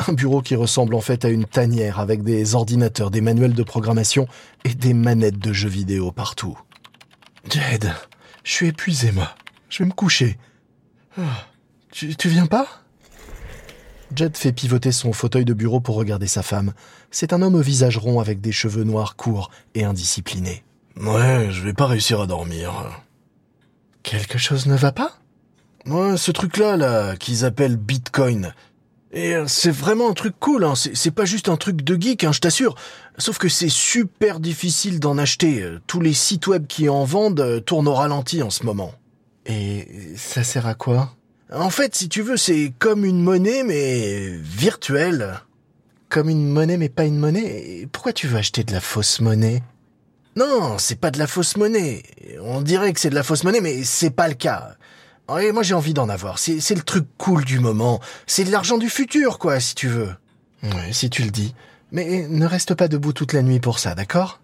un 0.08 0.14
bureau 0.14 0.40
qui 0.40 0.56
ressemble 0.56 0.94
en 0.94 1.02
fait 1.02 1.26
à 1.26 1.28
une 1.28 1.44
tanière 1.44 2.00
avec 2.00 2.22
des 2.22 2.54
ordinateurs, 2.54 3.10
des 3.10 3.20
manuels 3.20 3.52
de 3.52 3.62
programmation 3.62 4.26
et 4.64 4.72
des 4.72 4.94
manettes 4.94 5.38
de 5.38 5.52
jeux 5.52 5.68
vidéo 5.68 6.10
partout. 6.10 6.58
Jed, 7.50 7.92
je 8.42 8.52
suis 8.52 8.68
épuisé, 8.68 9.12
moi. 9.12 9.34
Je 9.68 9.82
vais 9.82 9.88
me 9.90 9.94
coucher. 9.94 10.38
Ah, 11.18 11.46
tu, 11.92 12.16
tu 12.16 12.30
viens 12.30 12.46
pas? 12.46 12.85
Jed 14.14 14.36
fait 14.36 14.52
pivoter 14.52 14.92
son 14.92 15.12
fauteuil 15.12 15.44
de 15.44 15.52
bureau 15.52 15.80
pour 15.80 15.96
regarder 15.96 16.26
sa 16.26 16.42
femme. 16.42 16.72
C'est 17.10 17.32
un 17.32 17.42
homme 17.42 17.56
au 17.56 17.60
visage 17.60 17.98
rond 17.98 18.20
avec 18.20 18.40
des 18.40 18.52
cheveux 18.52 18.84
noirs 18.84 19.16
courts 19.16 19.50
et 19.74 19.84
indisciplinés. 19.84 20.64
Ouais, 20.96 21.48
je 21.50 21.62
vais 21.62 21.72
pas 21.72 21.86
réussir 21.86 22.20
à 22.20 22.26
dormir. 22.26 22.72
Quelque 24.02 24.38
chose 24.38 24.66
ne 24.66 24.76
va 24.76 24.92
pas? 24.92 25.18
Ouais, 25.86 26.16
ce 26.16 26.30
truc-là, 26.30 26.76
là, 26.76 27.16
qu'ils 27.16 27.44
appellent 27.44 27.76
Bitcoin. 27.76 28.54
Et 29.12 29.34
euh, 29.34 29.46
c'est 29.46 29.70
vraiment 29.70 30.10
un 30.10 30.14
truc 30.14 30.34
cool, 30.38 30.64
hein. 30.64 30.74
C'est 30.76 31.10
pas 31.10 31.24
juste 31.24 31.48
un 31.48 31.56
truc 31.56 31.82
de 31.82 32.00
geek, 32.00 32.24
hein, 32.24 32.32
je 32.32 32.40
t'assure. 32.40 32.74
Sauf 33.18 33.38
que 33.38 33.48
c'est 33.48 33.68
super 33.68 34.40
difficile 34.40 35.00
d'en 35.00 35.16
acheter. 35.16 35.64
Tous 35.86 36.00
les 36.00 36.12
sites 36.12 36.46
web 36.48 36.66
qui 36.66 36.88
en 36.88 37.04
vendent 37.04 37.40
euh, 37.40 37.60
tournent 37.60 37.88
au 37.88 37.94
ralenti 37.94 38.42
en 38.42 38.50
ce 38.50 38.64
moment. 38.64 38.92
Et 39.46 40.14
ça 40.16 40.42
sert 40.42 40.66
à 40.66 40.74
quoi? 40.74 41.14
En 41.52 41.70
fait, 41.70 41.94
si 41.94 42.08
tu 42.08 42.22
veux, 42.22 42.36
c'est 42.36 42.72
comme 42.78 43.04
une 43.04 43.22
monnaie, 43.22 43.62
mais 43.62 44.30
virtuelle. 44.42 45.40
Comme 46.08 46.28
une 46.28 46.48
monnaie, 46.48 46.76
mais 46.76 46.88
pas 46.88 47.04
une 47.04 47.18
monnaie 47.18 47.88
Pourquoi 47.90 48.12
tu 48.12 48.26
veux 48.26 48.38
acheter 48.38 48.64
de 48.64 48.72
la 48.72 48.80
fausse 48.80 49.20
monnaie? 49.20 49.62
Non, 50.36 50.76
c'est 50.78 51.00
pas 51.00 51.10
de 51.10 51.18
la 51.18 51.26
fausse 51.26 51.56
monnaie. 51.56 52.02
On 52.42 52.60
dirait 52.60 52.92
que 52.92 53.00
c'est 53.00 53.10
de 53.10 53.14
la 53.14 53.22
fausse 53.22 53.44
monnaie, 53.44 53.60
mais 53.60 53.84
c'est 53.84 54.10
pas 54.10 54.28
le 54.28 54.34
cas. 54.34 54.76
Et 55.40 55.50
moi 55.50 55.62
j'ai 55.62 55.74
envie 55.74 55.94
d'en 55.94 56.08
avoir. 56.08 56.38
C'est 56.38 56.74
le 56.74 56.82
truc 56.82 57.06
cool 57.16 57.44
du 57.44 57.58
moment. 57.58 58.00
C'est 58.26 58.44
de 58.44 58.52
l'argent 58.52 58.78
du 58.78 58.90
futur, 58.90 59.38
quoi, 59.38 59.58
si 59.60 59.74
tu 59.74 59.88
veux. 59.88 60.10
Ouais, 60.62 60.92
si 60.92 61.10
tu 61.10 61.22
le 61.22 61.30
dis. 61.30 61.54
Mais 61.90 62.26
ne 62.28 62.46
reste 62.46 62.74
pas 62.74 62.88
debout 62.88 63.12
toute 63.12 63.32
la 63.32 63.42
nuit 63.42 63.60
pour 63.60 63.78
ça, 63.78 63.94
d'accord? 63.94 64.40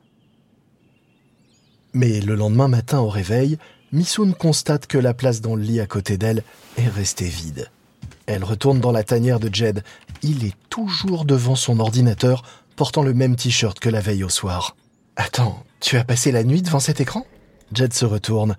Mais 1.92 2.20
le 2.20 2.34
lendemain 2.34 2.68
matin 2.68 3.00
au 3.00 3.08
réveil, 3.08 3.58
Missoun 3.92 4.34
constate 4.34 4.86
que 4.86 4.98
la 4.98 5.14
place 5.14 5.40
dans 5.40 5.54
le 5.54 5.62
lit 5.62 5.80
à 5.80 5.86
côté 5.86 6.16
d'elle 6.16 6.42
est 6.78 6.88
restée 6.88 7.28
vide. 7.28 7.70
Elle 8.26 8.44
retourne 8.44 8.80
dans 8.80 8.92
la 8.92 9.04
tanière 9.04 9.40
de 9.40 9.52
Jed. 9.52 9.84
Il 10.22 10.44
est 10.44 10.56
toujours 10.70 11.24
devant 11.24 11.56
son 11.56 11.78
ordinateur, 11.80 12.42
portant 12.76 13.02
le 13.02 13.14
même 13.14 13.36
t-shirt 13.36 13.78
que 13.78 13.90
la 13.90 14.00
veille 14.00 14.24
au 14.24 14.28
soir. 14.28 14.76
Attends, 15.16 15.62
tu 15.80 15.98
as 15.98 16.04
passé 16.04 16.32
la 16.32 16.44
nuit 16.44 16.62
devant 16.62 16.80
cet 16.80 17.00
écran? 17.00 17.26
Jed 17.72 17.92
se 17.92 18.04
retourne 18.04 18.56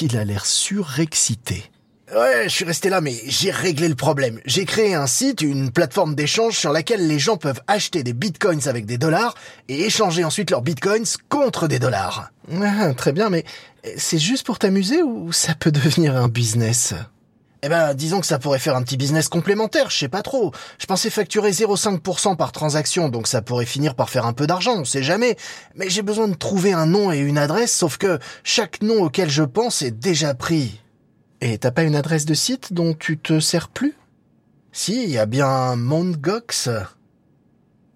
il 0.00 0.16
a 0.16 0.24
l'air 0.24 0.46
surexcité. 0.46 1.70
Ouais, 2.14 2.44
je 2.44 2.50
suis 2.50 2.64
resté 2.64 2.88
là, 2.88 3.00
mais 3.00 3.16
j'ai 3.26 3.50
réglé 3.50 3.88
le 3.88 3.96
problème. 3.96 4.38
J'ai 4.44 4.64
créé 4.64 4.94
un 4.94 5.08
site, 5.08 5.40
une 5.40 5.72
plateforme 5.72 6.14
d'échange 6.14 6.56
sur 6.56 6.70
laquelle 6.70 7.08
les 7.08 7.18
gens 7.18 7.36
peuvent 7.36 7.60
acheter 7.66 8.04
des 8.04 8.12
bitcoins 8.12 8.68
avec 8.68 8.86
des 8.86 8.96
dollars 8.96 9.34
et 9.68 9.86
échanger 9.86 10.22
ensuite 10.22 10.52
leurs 10.52 10.62
bitcoins 10.62 11.04
contre 11.28 11.66
des 11.66 11.80
dollars. 11.80 12.30
Ah, 12.62 12.94
très 12.94 13.12
bien, 13.12 13.28
mais 13.28 13.44
c'est 13.96 14.20
juste 14.20 14.46
pour 14.46 14.60
t'amuser 14.60 15.02
ou 15.02 15.32
ça 15.32 15.56
peut 15.56 15.72
devenir 15.72 16.16
un 16.16 16.28
business? 16.28 16.94
Eh 17.62 17.68
ben, 17.68 17.92
disons 17.94 18.20
que 18.20 18.26
ça 18.26 18.38
pourrait 18.38 18.60
faire 18.60 18.76
un 18.76 18.82
petit 18.84 18.96
business 18.96 19.28
complémentaire, 19.28 19.90
je 19.90 19.98
sais 19.98 20.08
pas 20.08 20.22
trop. 20.22 20.52
Je 20.78 20.86
pensais 20.86 21.10
facturer 21.10 21.50
0,5% 21.50 22.36
par 22.36 22.52
transaction, 22.52 23.08
donc 23.08 23.26
ça 23.26 23.42
pourrait 23.42 23.66
finir 23.66 23.96
par 23.96 24.10
faire 24.10 24.26
un 24.26 24.32
peu 24.32 24.46
d'argent, 24.46 24.76
on 24.78 24.84
sait 24.84 25.02
jamais. 25.02 25.36
Mais 25.74 25.90
j'ai 25.90 26.02
besoin 26.02 26.28
de 26.28 26.34
trouver 26.34 26.72
un 26.72 26.86
nom 26.86 27.10
et 27.10 27.18
une 27.18 27.38
adresse, 27.38 27.74
sauf 27.74 27.96
que 27.98 28.20
chaque 28.44 28.80
nom 28.82 29.02
auquel 29.02 29.28
je 29.28 29.42
pense 29.42 29.82
est 29.82 29.90
déjà 29.90 30.34
pris. 30.34 30.80
Et 31.40 31.58
t'as 31.58 31.70
pas 31.70 31.82
une 31.84 31.96
adresse 31.96 32.24
de 32.24 32.34
site 32.34 32.72
dont 32.72 32.94
tu 32.94 33.18
te 33.18 33.40
sers 33.40 33.68
plus? 33.68 33.94
Si, 34.72 35.04
il 35.04 35.10
y 35.10 35.18
a 35.18 35.26
bien 35.26 35.76
Mount 35.76 36.16
Gox. 36.18 36.68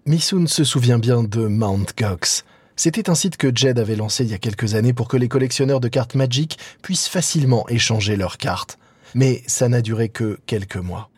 Missoun 0.05 0.47
se 0.47 0.63
souvient 0.63 0.99
bien 0.99 1.23
de 1.23 1.47
Mount 1.47 1.85
Gox. 1.97 2.43
C'était 2.75 3.09
un 3.09 3.15
site 3.15 3.37
que 3.37 3.51
Jed 3.53 3.77
avait 3.77 3.95
lancé 3.95 4.23
il 4.23 4.31
y 4.31 4.33
a 4.33 4.39
quelques 4.39 4.75
années 4.75 4.93
pour 4.93 5.07
que 5.07 5.17
les 5.17 5.27
collectionneurs 5.27 5.79
de 5.79 5.87
cartes 5.87 6.15
Magic 6.15 6.57
puissent 6.81 7.07
facilement 7.07 7.67
échanger 7.69 8.15
leurs 8.15 8.37
cartes 8.37 8.79
mais 9.15 9.43
ça 9.47 9.69
n'a 9.69 9.81
duré 9.81 10.09
que 10.09 10.39
quelques 10.45 10.77
mois. 10.77 11.09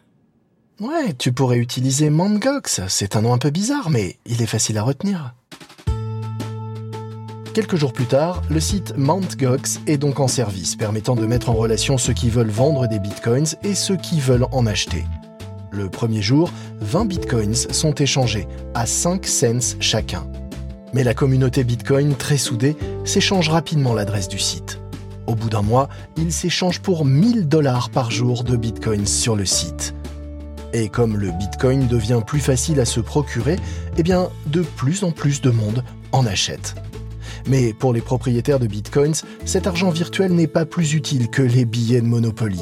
Ouais, 0.79 1.13
tu 1.13 1.31
pourrais 1.31 1.59
utiliser 1.59 2.09
Mangox, 2.09 2.81
c'est 2.87 3.15
un 3.15 3.21
nom 3.21 3.33
un 3.33 3.37
peu 3.37 3.51
bizarre, 3.51 3.89
mais 3.89 4.17
il 4.25 4.41
est 4.41 4.47
facile 4.47 4.77
à 4.77 4.83
retenir. 4.83 5.35
Quelques 7.53 7.75
jours 7.75 7.93
plus 7.93 8.07
tard, 8.07 8.41
le 8.49 8.59
site 8.59 8.97
MountGox 8.97 9.81
est 9.85 9.97
donc 9.97 10.19
en 10.19 10.27
service, 10.27 10.75
permettant 10.75 11.15
de 11.15 11.27
mettre 11.27 11.51
en 11.51 11.53
relation 11.53 11.99
ceux 11.99 12.13
qui 12.13 12.31
veulent 12.31 12.49
vendre 12.49 12.87
des 12.87 12.97
bitcoins 12.97 13.45
et 13.63 13.75
ceux 13.75 13.95
qui 13.95 14.19
veulent 14.19 14.47
en 14.51 14.65
acheter. 14.65 15.05
Le 15.69 15.87
premier 15.87 16.23
jour, 16.23 16.51
20 16.81 17.05
bitcoins 17.05 17.53
sont 17.53 17.93
échangés 17.93 18.47
à 18.73 18.87
5 18.87 19.27
cents 19.27 19.77
chacun. 19.79 20.25
Mais 20.93 21.03
la 21.03 21.13
communauté 21.13 21.63
bitcoin, 21.63 22.15
très 22.15 22.37
soudée, 22.37 22.75
s'échange 23.05 23.49
rapidement 23.49 23.93
l'adresse 23.93 24.29
du 24.29 24.39
site. 24.39 24.79
Au 25.27 25.35
bout 25.35 25.49
d'un 25.49 25.61
mois, 25.61 25.89
il 26.17 26.31
s'échange 26.33 26.79
pour 26.79 27.05
1000 27.05 27.47
dollars 27.47 27.91
par 27.91 28.09
jour 28.09 28.43
de 28.43 28.57
bitcoins 28.57 29.05
sur 29.05 29.35
le 29.35 29.45
site. 29.45 29.93
Et 30.73 30.89
comme 30.89 31.17
le 31.17 31.29
bitcoin 31.29 31.85
devient 31.85 32.21
plus 32.25 32.39
facile 32.39 32.79
à 32.79 32.85
se 32.85 32.99
procurer, 32.99 33.59
eh 33.95 34.01
de 34.01 34.61
plus 34.75 35.03
en 35.03 35.11
plus 35.11 35.39
de 35.41 35.51
monde 35.51 35.83
en 36.11 36.25
achète. 36.25 36.73
Mais 37.47 37.73
pour 37.73 37.93
les 37.93 38.01
propriétaires 38.01 38.59
de 38.59 38.67
bitcoins, 38.67 39.15
cet 39.45 39.67
argent 39.67 39.89
virtuel 39.89 40.33
n'est 40.33 40.47
pas 40.47 40.65
plus 40.65 40.93
utile 40.93 41.29
que 41.29 41.41
les 41.41 41.65
billets 41.65 42.01
de 42.01 42.07
Monopoly. 42.07 42.61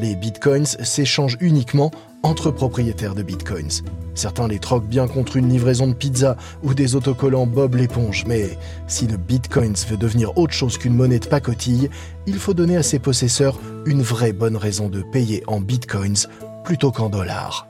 Les 0.00 0.14
bitcoins 0.14 0.66
s'échangent 0.66 1.38
uniquement 1.40 1.90
entre 2.22 2.50
propriétaires 2.50 3.14
de 3.14 3.22
bitcoins. 3.22 3.82
Certains 4.14 4.48
les 4.48 4.58
troquent 4.58 4.86
bien 4.86 5.06
contre 5.06 5.36
une 5.36 5.48
livraison 5.48 5.86
de 5.86 5.92
pizza 5.92 6.36
ou 6.62 6.74
des 6.74 6.94
autocollants 6.94 7.46
Bob 7.46 7.76
l'éponge, 7.76 8.24
mais 8.26 8.58
si 8.86 9.06
le 9.06 9.16
bitcoin 9.16 9.74
veut 9.88 9.96
devenir 9.96 10.36
autre 10.36 10.52
chose 10.52 10.78
qu'une 10.78 10.94
monnaie 10.94 11.20
de 11.20 11.26
pacotille, 11.26 11.90
il 12.26 12.38
faut 12.38 12.54
donner 12.54 12.76
à 12.76 12.82
ses 12.82 12.98
possesseurs 12.98 13.60
une 13.86 14.02
vraie 14.02 14.32
bonne 14.32 14.56
raison 14.56 14.88
de 14.88 15.02
payer 15.02 15.42
en 15.46 15.60
bitcoins 15.60 16.26
plutôt 16.64 16.92
qu'en 16.92 17.08
dollars. 17.08 17.68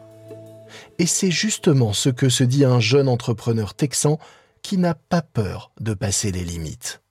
Et 0.98 1.06
c'est 1.06 1.30
justement 1.30 1.92
ce 1.92 2.08
que 2.08 2.28
se 2.28 2.44
dit 2.44 2.64
un 2.64 2.80
jeune 2.80 3.08
entrepreneur 3.08 3.74
texan 3.74 4.18
qui 4.62 4.78
n'a 4.78 4.94
pas 4.94 5.22
peur 5.22 5.72
de 5.80 5.94
passer 5.94 6.30
les 6.32 6.44
limites. 6.44 7.02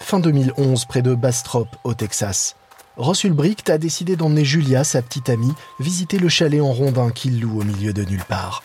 Fin 0.00 0.20
2011, 0.20 0.84
près 0.86 1.02
de 1.02 1.14
Bastrop, 1.14 1.68
au 1.84 1.94
Texas. 1.94 2.56
Ross 2.96 3.24
Ulbricht 3.24 3.68
a 3.70 3.78
décidé 3.78 4.16
d'emmener 4.16 4.44
Julia, 4.44 4.82
sa 4.84 5.02
petite 5.02 5.28
amie, 5.28 5.52
visiter 5.78 6.18
le 6.18 6.28
chalet 6.28 6.60
en 6.60 6.72
rondin 6.72 7.10
qu'il 7.10 7.40
loue 7.40 7.60
au 7.60 7.64
milieu 7.64 7.92
de 7.92 8.04
nulle 8.04 8.24
part. 8.24 8.62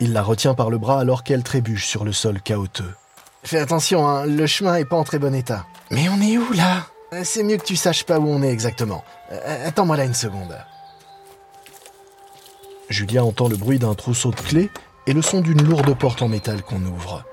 Il 0.00 0.12
la 0.12 0.22
retient 0.22 0.54
par 0.54 0.70
le 0.70 0.78
bras 0.78 1.00
alors 1.00 1.24
qu'elle 1.24 1.42
trébuche 1.42 1.86
sur 1.86 2.04
le 2.04 2.12
sol 2.12 2.40
chaotique. 2.40 2.84
Fais 3.42 3.58
attention, 3.58 4.06
hein, 4.06 4.26
le 4.26 4.46
chemin 4.46 4.76
est 4.76 4.84
pas 4.84 4.96
en 4.96 5.04
très 5.04 5.18
bon 5.18 5.34
état. 5.34 5.66
Mais 5.90 6.08
on 6.08 6.20
est 6.20 6.38
où 6.38 6.52
là? 6.52 6.86
Euh, 7.14 7.22
C'est 7.24 7.42
mieux 7.42 7.56
que 7.56 7.64
tu 7.64 7.76
saches 7.76 8.04
pas 8.04 8.18
où 8.18 8.28
on 8.28 8.42
est 8.42 8.50
exactement. 8.50 9.02
Euh, 9.32 9.68
attends-moi 9.68 9.96
là 9.96 10.04
une 10.04 10.14
seconde. 10.14 10.56
Julia 12.88 13.24
entend 13.24 13.48
le 13.48 13.56
bruit 13.56 13.78
d'un 13.78 13.94
trousseau 13.94 14.30
de 14.30 14.36
clés 14.36 14.70
et 15.06 15.12
le 15.12 15.22
son 15.22 15.40
d'une 15.40 15.62
lourde 15.62 15.94
porte 15.96 16.22
en 16.22 16.28
métal 16.28 16.62
qu'on 16.62 16.84
ouvre. 16.84 17.24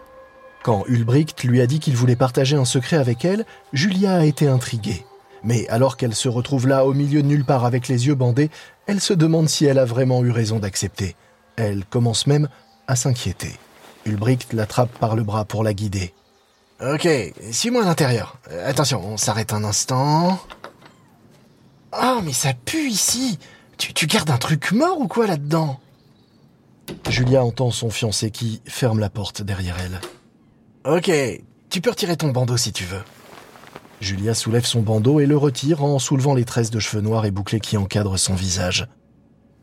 Quand 0.64 0.84
Ulbricht 0.88 1.44
lui 1.44 1.62
a 1.62 1.68
dit 1.68 1.80
qu'il 1.80 1.96
voulait 1.96 2.16
partager 2.16 2.56
un 2.56 2.66
secret 2.66 2.98
avec 2.98 3.24
elle, 3.24 3.46
Julia 3.72 4.16
a 4.16 4.26
été 4.26 4.48
intriguée. 4.48 5.06
Mais 5.44 5.68
alors 5.70 5.96
qu'elle 5.96 6.16
se 6.16 6.28
retrouve 6.28 6.68
là 6.68 6.86
au 6.86 6.94
milieu 6.94 7.22
de 7.22 7.28
nulle 7.28 7.46
part 7.46 7.66
avec 7.66 7.88
les 7.88 8.08
yeux 8.08 8.16
bandés, 8.16 8.50
elle 8.88 9.00
se 9.00 9.14
demande 9.14 9.48
si 9.48 9.66
elle 9.66 9.78
a 9.78 9.86
vraiment 9.86 10.24
eu 10.24 10.32
raison 10.32 10.60
d'accepter. 10.60 11.16
Elle 11.56 11.86
commence 11.86 12.26
même 12.26 12.50
à 12.88 12.96
s'inquiéter. 12.96 13.54
Ulbricht 14.06 14.54
l'attrape 14.54 14.92
par 15.00 15.16
le 15.16 15.24
bras 15.24 15.46
pour 15.46 15.64
la 15.64 15.74
guider. 15.74 16.14
Ok, 16.82 17.08
suis-moi 17.52 17.84
à 17.84 17.86
l'intérieur. 17.86 18.38
Euh, 18.52 18.70
attention, 18.70 19.02
on 19.06 19.18
s'arrête 19.18 19.54
un 19.54 19.64
instant. 19.64 20.40
Oh, 21.94 22.20
mais 22.24 22.34
ça 22.34 22.54
pue 22.54 22.90
ici 22.90 23.40
tu, 23.78 23.94
tu 23.94 24.08
gardes 24.08 24.30
un 24.30 24.38
truc 24.38 24.72
mort 24.72 25.00
ou 25.00 25.08
quoi 25.08 25.28
là-dedans? 25.28 25.80
Julia 27.10 27.44
entend 27.44 27.72
son 27.72 27.90
fiancé 27.90 28.32
qui 28.32 28.62
ferme 28.66 29.00
la 29.00 29.10
porte 29.10 29.42
derrière 29.42 29.78
elle. 29.80 30.02
Ok, 30.86 31.12
tu 31.70 31.82
peux 31.82 31.90
retirer 31.90 32.16
ton 32.16 32.30
bandeau 32.30 32.58
si 32.58 32.72
tu 32.72 32.84
veux. 32.84 33.02
Julia 34.02 34.34
soulève 34.34 34.66
son 34.66 34.82
bandeau 34.82 35.20
et 35.20 35.26
le 35.26 35.38
retire 35.38 35.84
en 35.84 36.00
soulevant 36.00 36.36
les 36.36 36.46
tresses 36.46 36.70
de 36.70 36.80
cheveux 36.80 37.02
noirs 37.02 37.26
et 37.26 37.32
bouclés 37.32 37.60
qui 37.60 37.78
encadrent 37.78 38.20
son 38.20 38.36
visage. 38.36 38.88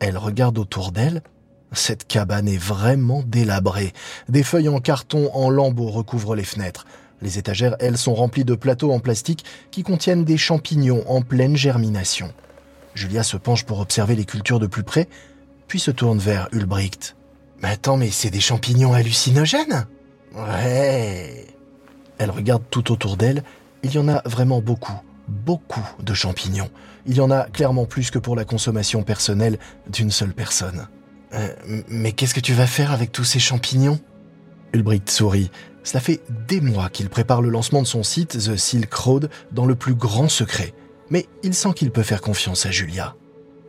Elle 0.01 0.19
regarde 0.19 0.59
autour 0.59 0.91
d'elle. 0.91 1.23
Cette 1.73 2.07
cabane 2.07 2.49
est 2.49 2.59
vraiment 2.59 3.23
délabrée. 3.25 3.93
Des 4.29 4.43
feuilles 4.43 4.69
en 4.69 4.81
carton 4.81 5.31
en 5.33 5.49
lambeaux 5.49 5.91
recouvrent 5.91 6.35
les 6.35 6.45
fenêtres. 6.45 6.87
Les 7.21 7.39
étagères, 7.39 7.77
elles, 7.79 7.99
sont 7.99 8.15
remplies 8.15 8.45
de 8.45 8.57
plateaux 8.57 8.93
en 8.93 8.99
plastique 8.99 9.45
qui 9.71 9.85
contiennent 9.85 10.25
des 10.25 10.37
champignons 10.37 11.05
en 11.07 11.23
pleine 11.23 11.57
germination. 11.57 12.33
Julia 12.95 13.23
se 13.23 13.37
penche 13.37 13.65
pour 13.65 13.81
observer 13.81 14.15
les 14.15 14.25
cultures 14.25 14.61
de 14.61 14.67
plus 14.67 14.83
près, 14.83 15.09
puis 15.69 15.81
se 15.81 15.91
tourne 15.91 16.19
vers 16.19 16.49
Ulbricht. 16.53 17.17
Mais 17.63 17.71
attends, 17.71 17.97
mais 17.97 18.11
c'est 18.11 18.31
des 18.31 18.41
champignons 18.41 18.93
hallucinogènes 18.93 19.87
Ouais. 20.35 21.47
Elle 22.19 22.31
regarde 22.31 22.63
tout 22.71 22.93
autour 22.93 23.17
d'elle, 23.17 23.43
il 23.83 23.93
y 23.93 23.99
en 23.99 24.09
a 24.09 24.23
vraiment 24.25 24.61
beaucoup, 24.61 25.01
beaucoup 25.29 25.85
de 26.03 26.15
champignons. 26.15 26.71
Il 27.07 27.17
y 27.17 27.21
en 27.21 27.31
a 27.31 27.45
clairement 27.45 27.85
plus 27.85 28.11
que 28.11 28.19
pour 28.19 28.37
la 28.37 28.45
consommation 28.45 29.03
personnelle 29.03 29.59
d'une 29.91 30.11
seule 30.11 30.33
personne. 30.33 30.89
Euh, 31.35 31.49
mais 31.89 32.13
qu'est-ce 32.13 32.35
que 32.35 32.41
tu 32.41 32.53
vas 32.53 32.67
faire 32.67 32.93
avec 32.93 33.13
tous 33.13 33.25
ces 33.25 33.39
champignons? 33.39 33.99
Ulbricht 34.73 35.11
sourit. 35.11 35.51
Cela 35.83 36.01
fait 36.01 36.21
des 36.49 36.61
mois 36.61 36.89
qu'il 36.89 37.09
prépare 37.09 37.43
le 37.43 37.51
lancement 37.51 37.83
de 37.83 37.87
son 37.87 38.03
site 38.03 38.39
The 38.39 38.57
Silk 38.57 38.93
Road 38.95 39.31
dans 39.51 39.67
le 39.67 39.75
plus 39.75 39.95
grand 39.95 40.29
secret. 40.29 40.75
Mais 41.13 41.27
il 41.43 41.53
sent 41.53 41.75
qu'il 41.77 41.91
peut 41.91 42.03
faire 42.03 42.23
confiance 42.23 42.65
à 42.65 42.71
Julia. 42.71 43.15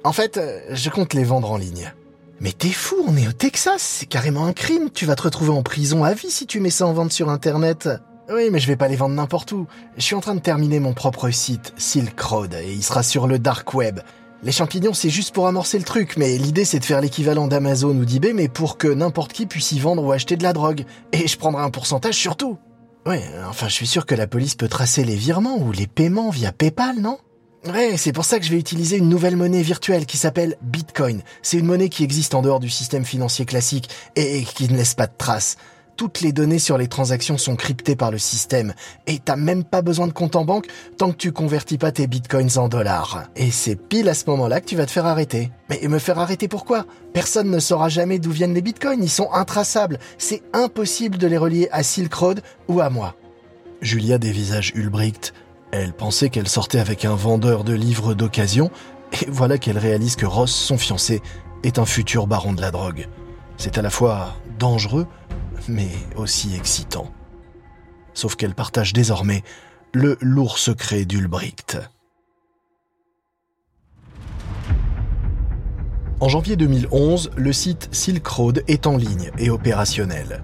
En 0.05 0.13
fait, 0.13 0.38
euh, 0.38 0.62
je 0.71 0.89
compte 0.89 1.13
les 1.13 1.25
vendre 1.25 1.51
en 1.51 1.57
ligne. 1.57 1.93
Mais 2.39 2.53
t'es 2.53 2.69
fou, 2.69 2.95
on 3.05 3.17
est 3.17 3.27
au 3.27 3.33
Texas, 3.33 3.81
c'est 3.81 4.05
carrément 4.05 4.45
un 4.45 4.53
crime. 4.53 4.89
Tu 4.89 5.05
vas 5.05 5.15
te 5.15 5.23
retrouver 5.23 5.51
en 5.51 5.62
prison 5.62 6.05
à 6.05 6.13
vie 6.13 6.31
si 6.31 6.47
tu 6.47 6.62
mets 6.62 6.69
ça 6.69 6.88
en 6.88 6.93
vente 6.93 7.12
sur 7.12 7.29
Internet. 7.29 7.89
Oui, 8.31 8.47
mais 8.50 8.59
je 8.59 8.67
vais 8.67 8.77
pas 8.77 8.88
les 8.88 8.95
vendre 8.95 9.15
n'importe 9.15 9.51
où. 9.51 9.67
Je 9.97 10.03
suis 10.03 10.15
en 10.15 10.21
train 10.21 10.35
de 10.35 10.39
terminer 10.39 10.79
mon 10.79 10.93
propre 10.93 11.29
site, 11.31 11.73
Silk 11.75 12.17
Road, 12.17 12.53
et 12.53 12.71
il 12.71 12.81
sera 12.81 13.03
sur 13.03 13.27
le 13.27 13.39
dark 13.39 13.73
web. 13.73 14.00
Les 14.41 14.53
champignons, 14.53 14.93
c'est 14.93 15.09
juste 15.09 15.33
pour 15.33 15.45
amorcer 15.45 15.77
le 15.77 15.83
truc, 15.83 16.15
mais 16.15 16.38
l'idée 16.38 16.63
c'est 16.63 16.79
de 16.79 16.85
faire 16.85 17.01
l'équivalent 17.01 17.47
d'Amazon 17.47 17.89
ou 17.89 18.05
d'eBay, 18.05 18.31
mais 18.31 18.47
pour 18.47 18.77
que 18.77 18.88
n'importe 18.88 19.33
qui 19.33 19.47
puisse 19.47 19.73
y 19.73 19.79
vendre 19.79 20.01
ou 20.01 20.13
acheter 20.13 20.38
de 20.38 20.43
la 20.43 20.53
drogue. 20.53 20.85
Et 21.12 21.27
je 21.27 21.38
prendrai 21.38 21.62
un 21.62 21.71
pourcentage 21.71 22.15
sur 22.15 22.38
tout. 22.38 22.57
Ouais, 23.05 23.21
enfin 23.50 23.67
je 23.67 23.73
suis 23.73 23.88
sûr 23.88 24.05
que 24.05 24.15
la 24.15 24.27
police 24.27 24.55
peut 24.55 24.69
tracer 24.69 25.03
les 25.03 25.17
virements 25.17 25.57
ou 25.57 25.73
les 25.73 25.88
paiements 25.88 26.29
via 26.29 26.53
PayPal, 26.53 27.00
non? 27.01 27.17
Ouais, 27.65 27.96
c'est 27.96 28.12
pour 28.12 28.25
ça 28.25 28.39
que 28.39 28.46
je 28.46 28.51
vais 28.51 28.60
utiliser 28.60 28.98
une 28.98 29.08
nouvelle 29.08 29.38
monnaie 29.38 29.62
virtuelle 29.62 30.05
qui 30.05 30.17
s'appelle 30.17 30.58
Bitcoin. 30.62 31.22
C'est 31.41 31.58
une 31.58 31.65
monnaie 31.65 31.89
qui 31.89 32.03
existe 32.03 32.36
en 32.36 32.41
dehors 32.41 32.60
du 32.60 32.70
système 32.70 33.05
financier 33.05 33.46
classique 33.46 33.89
et 34.15 34.43
qui 34.43 34.70
ne 34.70 34.77
laisse 34.77 34.96
pas 34.96 35.08
de 35.08 35.13
traces 35.17 35.58
toutes 35.96 36.22
les 36.22 36.32
données 36.32 36.60
sur 36.60 36.77
les 36.77 36.88
transactions 36.88 37.38
sont 37.38 37.55
cryptées 37.55 37.96
par 37.96 38.12
le 38.12 38.17
système 38.17 38.74
et 39.08 39.20
t'as 39.20 39.36
même 39.36 39.63
pas 39.63 39.82
besoin 39.82 40.08
de 40.08 40.13
compte 40.13 40.36
en 40.36 40.46
banque 40.46 40.67
tant 40.98 41.12
que 41.12 41.17
tu 41.17 41.32
convertis 41.32 41.77
pas 41.77 41.91
tes 41.91 42.08
bitcoins 42.08 42.58
en 42.58 42.67
dollars. 42.67 43.24
Et 43.36 43.51
c'est 43.51 43.75
pile 43.75 44.10
à 44.10 44.13
ce 44.13 44.25
moment-là 44.27 44.62
que 44.62 44.65
tu 44.65 44.75
vas 44.75 44.86
te 44.86 44.91
faire 44.91 45.05
arrêter. 45.05 45.51
Mais 45.70 45.79
me 45.88 46.00
faire 46.00 46.20
arrêter 46.20 46.48
pourquoi? 46.48 46.86
Personne 47.13 47.50
ne 47.50 47.60
saura 47.60 47.89
jamais 47.89 48.20
d'où 48.20 48.32
viennent 48.32 48.53
les 48.53 48.62
bitcoins, 48.62 49.03
ils 49.03 49.10
sont 49.10 49.32
intraçables. 49.32 50.00
C'est 50.17 50.41
impossible 50.53 51.17
de 51.17 51.27
les 51.27 51.38
relier 51.38 51.70
à 51.72 51.84
Silk 51.84 52.13
Road 52.13 52.41
ou 52.67 52.79
à 52.79 52.89
moi. 52.89 53.15
Julia 53.82 54.17
des 54.17 54.32
visages 54.32 54.72
Ulbricht. 54.75 55.34
Elle 55.75 55.92
pensait 55.92 56.30
qu'elle 56.30 56.48
sortait 56.48 56.77
avec 56.77 57.03
un 57.03 57.15
vendeur 57.15 57.63
de 57.63 57.74
livres 57.74 58.13
d'occasion 58.13 58.70
et 59.24 59.25
voilà 59.27 59.58
qu'elle 59.58 59.80
réalise 59.80 60.15
que 60.15 60.27
Ross, 60.27 60.53
son 60.53 60.77
fiancé, 60.77 61.24
est 61.63 61.80
un 61.80 61.86
futur 61.86 62.27
baron 62.27 62.53
de 62.53 62.62
la 62.62 62.70
drogue. 62.70 63.08
C'est 63.58 63.80
à 63.80 63.82
la 63.82 63.89
fois 63.89 64.36
dangereux 64.60 65.08
mais 65.68 65.89
aussi 66.15 66.56
excitant. 66.56 67.12
Sauf 68.13 68.36
qu'elle 68.36 68.53
partage 68.53 68.94
désormais 68.94 69.42
le 69.94 70.20
lourd 70.22 70.60
secret 70.60 71.06
d'Ulbricht. 71.06 71.80
En 76.20 76.30
janvier 76.30 76.56
2011, 76.56 77.32
le 77.36 77.51
site 77.51 77.90
Silk 77.92 78.27
Road 78.27 78.64
est 78.68 78.86
en 78.86 78.96
ligne 78.96 79.31
et 79.40 79.50
opérationnel. 79.50 80.44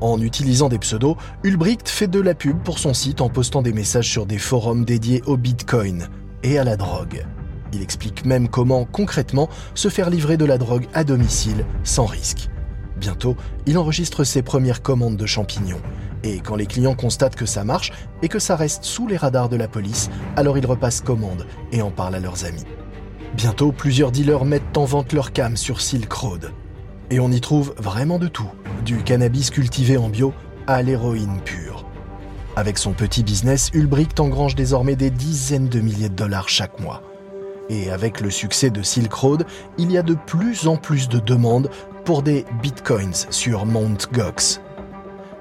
En 0.00 0.20
utilisant 0.20 0.68
des 0.68 0.78
pseudos, 0.78 1.16
Ulbricht 1.42 1.88
fait 1.88 2.06
de 2.06 2.20
la 2.20 2.34
pub 2.34 2.58
pour 2.62 2.78
son 2.78 2.94
site 2.94 3.20
en 3.20 3.28
postant 3.28 3.62
des 3.62 3.72
messages 3.72 4.08
sur 4.08 4.26
des 4.26 4.38
forums 4.38 4.84
dédiés 4.84 5.22
au 5.26 5.36
Bitcoin 5.36 6.08
et 6.44 6.58
à 6.58 6.64
la 6.64 6.76
drogue. 6.76 7.26
Il 7.72 7.82
explique 7.82 8.24
même 8.24 8.48
comment, 8.48 8.84
concrètement, 8.84 9.48
se 9.74 9.88
faire 9.88 10.08
livrer 10.08 10.36
de 10.36 10.44
la 10.44 10.56
drogue 10.56 10.86
à 10.94 11.04
domicile 11.04 11.64
sans 11.82 12.06
risque. 12.06 12.48
Bientôt, 12.96 13.36
il 13.66 13.76
enregistre 13.76 14.24
ses 14.24 14.42
premières 14.42 14.82
commandes 14.82 15.16
de 15.16 15.26
champignons. 15.26 15.80
Et 16.24 16.40
quand 16.40 16.56
les 16.56 16.66
clients 16.66 16.94
constatent 16.94 17.36
que 17.36 17.46
ça 17.46 17.64
marche 17.64 17.92
et 18.22 18.28
que 18.28 18.38
ça 18.38 18.56
reste 18.56 18.84
sous 18.84 19.06
les 19.06 19.16
radars 19.16 19.48
de 19.48 19.56
la 19.56 19.68
police, 19.68 20.10
alors 20.36 20.58
ils 20.58 20.66
repassent 20.66 21.00
commande 21.00 21.46
et 21.70 21.82
en 21.82 21.90
parlent 21.90 22.16
à 22.16 22.20
leurs 22.20 22.44
amis. 22.44 22.64
Bientôt, 23.36 23.72
plusieurs 23.72 24.10
dealers 24.10 24.44
mettent 24.44 24.76
en 24.76 24.84
vente 24.84 25.12
leur 25.12 25.32
cam 25.32 25.56
sur 25.56 25.80
Silk 25.80 26.12
Road. 26.12 26.52
Et 27.10 27.20
on 27.20 27.30
y 27.30 27.40
trouve 27.40 27.74
vraiment 27.78 28.18
de 28.18 28.28
tout, 28.28 28.50
du 28.84 28.98
cannabis 28.98 29.50
cultivé 29.50 29.96
en 29.96 30.08
bio 30.08 30.34
à 30.66 30.82
l'héroïne 30.82 31.40
pure. 31.44 31.86
Avec 32.54 32.76
son 32.76 32.92
petit 32.92 33.22
business, 33.22 33.70
Ulbricht 33.72 34.20
engrange 34.20 34.54
désormais 34.54 34.96
des 34.96 35.10
dizaines 35.10 35.68
de 35.68 35.80
milliers 35.80 36.10
de 36.10 36.14
dollars 36.14 36.48
chaque 36.48 36.80
mois. 36.80 37.02
Et 37.70 37.90
avec 37.90 38.20
le 38.20 38.30
succès 38.30 38.70
de 38.70 38.82
Silk 38.82 39.12
Road, 39.12 39.46
il 39.78 39.90
y 39.90 39.96
a 39.96 40.02
de 40.02 40.14
plus 40.14 40.66
en 40.66 40.76
plus 40.76 41.08
de 41.08 41.18
demandes 41.18 41.70
pour 42.04 42.22
des 42.22 42.44
bitcoins 42.62 43.26
sur 43.30 43.64
Mt. 43.64 44.08
Gox. 44.12 44.60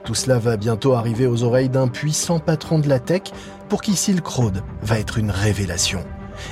Tout 0.06 0.16
cela 0.16 0.40
va 0.40 0.56
bientôt 0.56 0.94
arriver 0.94 1.28
aux 1.28 1.44
oreilles 1.44 1.70
d'un 1.70 1.90
puissant 1.90 2.40
patron 2.40 2.80
de 2.80 2.88
la 2.88 3.00
tech 3.00 3.24
pour 3.68 3.82
qui 3.82 3.96
Silk 3.96 4.26
Road 4.26 4.64
va 4.82 5.00
être 5.00 5.18
une 5.18 5.32
révélation 5.32 6.06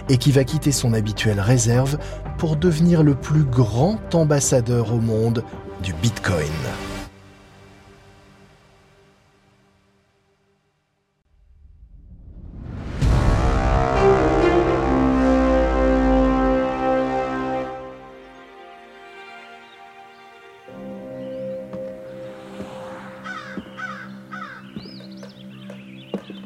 et 0.10 0.17
qui 0.17 0.32
va 0.32 0.43
quitter 0.43 0.71
son 0.71 0.93
habituelle 0.93 1.39
réserve 1.39 1.98
pour 2.38 2.56
devenir 2.56 3.04
le 3.04 3.15
plus 3.15 3.43
grand 3.43 4.13
ambassadeur 4.13 4.93
au 4.93 5.00
monde 5.00 5.43
du 5.84 5.93
Bitcoin. 5.93 6.52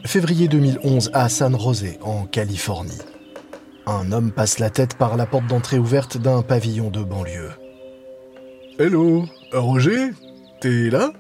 Février 0.10 0.48
2011 0.48 1.12
à 1.14 1.30
San 1.30 1.56
José, 1.60 2.00
en 2.02 2.26
Californie. 2.26 2.98
Un 3.92 4.12
homme 4.12 4.32
passe 4.32 4.60
la 4.60 4.70
tête 4.70 4.94
par 4.94 5.18
la 5.18 5.26
porte 5.26 5.48
d'entrée 5.48 5.80
ouverte 5.80 6.20
d'un 6.20 6.44
pavillon 6.44 6.92
de 6.92 7.02
banlieue. 7.02 7.50
Hello, 8.78 9.26
Roger 9.52 10.12
T'es 10.62 10.92
là? 10.92 11.12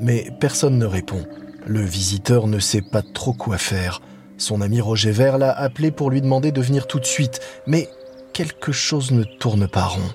Mais 0.00 0.32
personne 0.40 0.78
ne 0.78 0.84
répond. 0.84 1.24
Le 1.64 1.80
visiteur 1.80 2.48
ne 2.48 2.58
sait 2.58 2.82
pas 2.82 3.02
trop 3.02 3.32
quoi 3.32 3.56
faire. 3.56 4.02
Son 4.36 4.62
ami 4.62 4.80
Roger 4.80 5.12
Vert 5.12 5.38
l'a 5.38 5.52
appelé 5.52 5.92
pour 5.92 6.10
lui 6.10 6.20
demander 6.20 6.50
de 6.50 6.60
venir 6.60 6.88
tout 6.88 6.98
de 6.98 7.06
suite, 7.06 7.40
mais 7.68 7.88
quelque 8.32 8.72
chose 8.72 9.12
ne 9.12 9.22
tourne 9.22 9.68
pas 9.68 9.84
rond. 9.84 10.10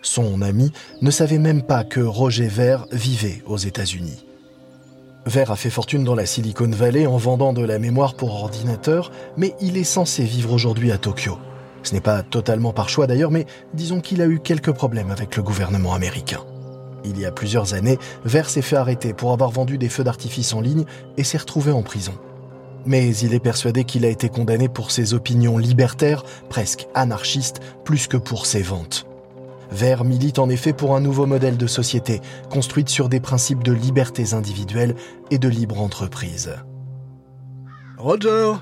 Son 0.00 0.40
ami 0.40 0.72
ne 1.02 1.10
savait 1.10 1.38
même 1.38 1.64
pas 1.64 1.84
que 1.84 2.00
Roger 2.00 2.48
Vert 2.48 2.86
vivait 2.92 3.42
aux 3.44 3.58
États-Unis. 3.58 4.25
Ver 5.26 5.50
a 5.50 5.56
fait 5.56 5.70
fortune 5.70 6.04
dans 6.04 6.14
la 6.14 6.24
Silicon 6.24 6.70
Valley 6.70 7.08
en 7.08 7.16
vendant 7.16 7.52
de 7.52 7.64
la 7.64 7.80
mémoire 7.80 8.14
pour 8.14 8.44
ordinateur, 8.44 9.10
mais 9.36 9.56
il 9.60 9.76
est 9.76 9.82
censé 9.82 10.22
vivre 10.22 10.52
aujourd'hui 10.52 10.92
à 10.92 10.98
Tokyo. 10.98 11.36
Ce 11.82 11.92
n'est 11.94 12.00
pas 12.00 12.22
totalement 12.22 12.72
par 12.72 12.88
choix 12.88 13.08
d'ailleurs, 13.08 13.32
mais 13.32 13.44
disons 13.74 14.00
qu'il 14.00 14.22
a 14.22 14.26
eu 14.26 14.38
quelques 14.38 14.70
problèmes 14.70 15.10
avec 15.10 15.36
le 15.36 15.42
gouvernement 15.42 15.94
américain. 15.94 16.44
Il 17.04 17.18
y 17.18 17.24
a 17.24 17.32
plusieurs 17.32 17.74
années, 17.74 17.98
Ver 18.24 18.48
s'est 18.48 18.62
fait 18.62 18.76
arrêter 18.76 19.14
pour 19.14 19.32
avoir 19.32 19.50
vendu 19.50 19.78
des 19.78 19.88
feux 19.88 20.04
d'artifice 20.04 20.54
en 20.54 20.60
ligne 20.60 20.84
et 21.16 21.24
s'est 21.24 21.38
retrouvé 21.38 21.72
en 21.72 21.82
prison. 21.82 22.14
Mais 22.84 23.16
il 23.16 23.34
est 23.34 23.40
persuadé 23.40 23.82
qu'il 23.82 24.04
a 24.04 24.08
été 24.08 24.28
condamné 24.28 24.68
pour 24.68 24.92
ses 24.92 25.12
opinions 25.12 25.58
libertaires, 25.58 26.22
presque 26.48 26.86
anarchistes, 26.94 27.60
plus 27.84 28.06
que 28.06 28.16
pour 28.16 28.46
ses 28.46 28.62
ventes. 28.62 29.05
Vert 29.70 30.04
milite 30.04 30.38
en 30.38 30.48
effet 30.48 30.72
pour 30.72 30.94
un 30.94 31.00
nouveau 31.00 31.26
modèle 31.26 31.56
de 31.56 31.66
société, 31.66 32.20
construite 32.50 32.88
sur 32.88 33.08
des 33.08 33.20
principes 33.20 33.62
de 33.62 33.72
libertés 33.72 34.34
individuelles 34.34 34.94
et 35.30 35.38
de 35.38 35.48
libre 35.48 35.80
entreprise. 35.80 36.54
Roger 37.98 38.54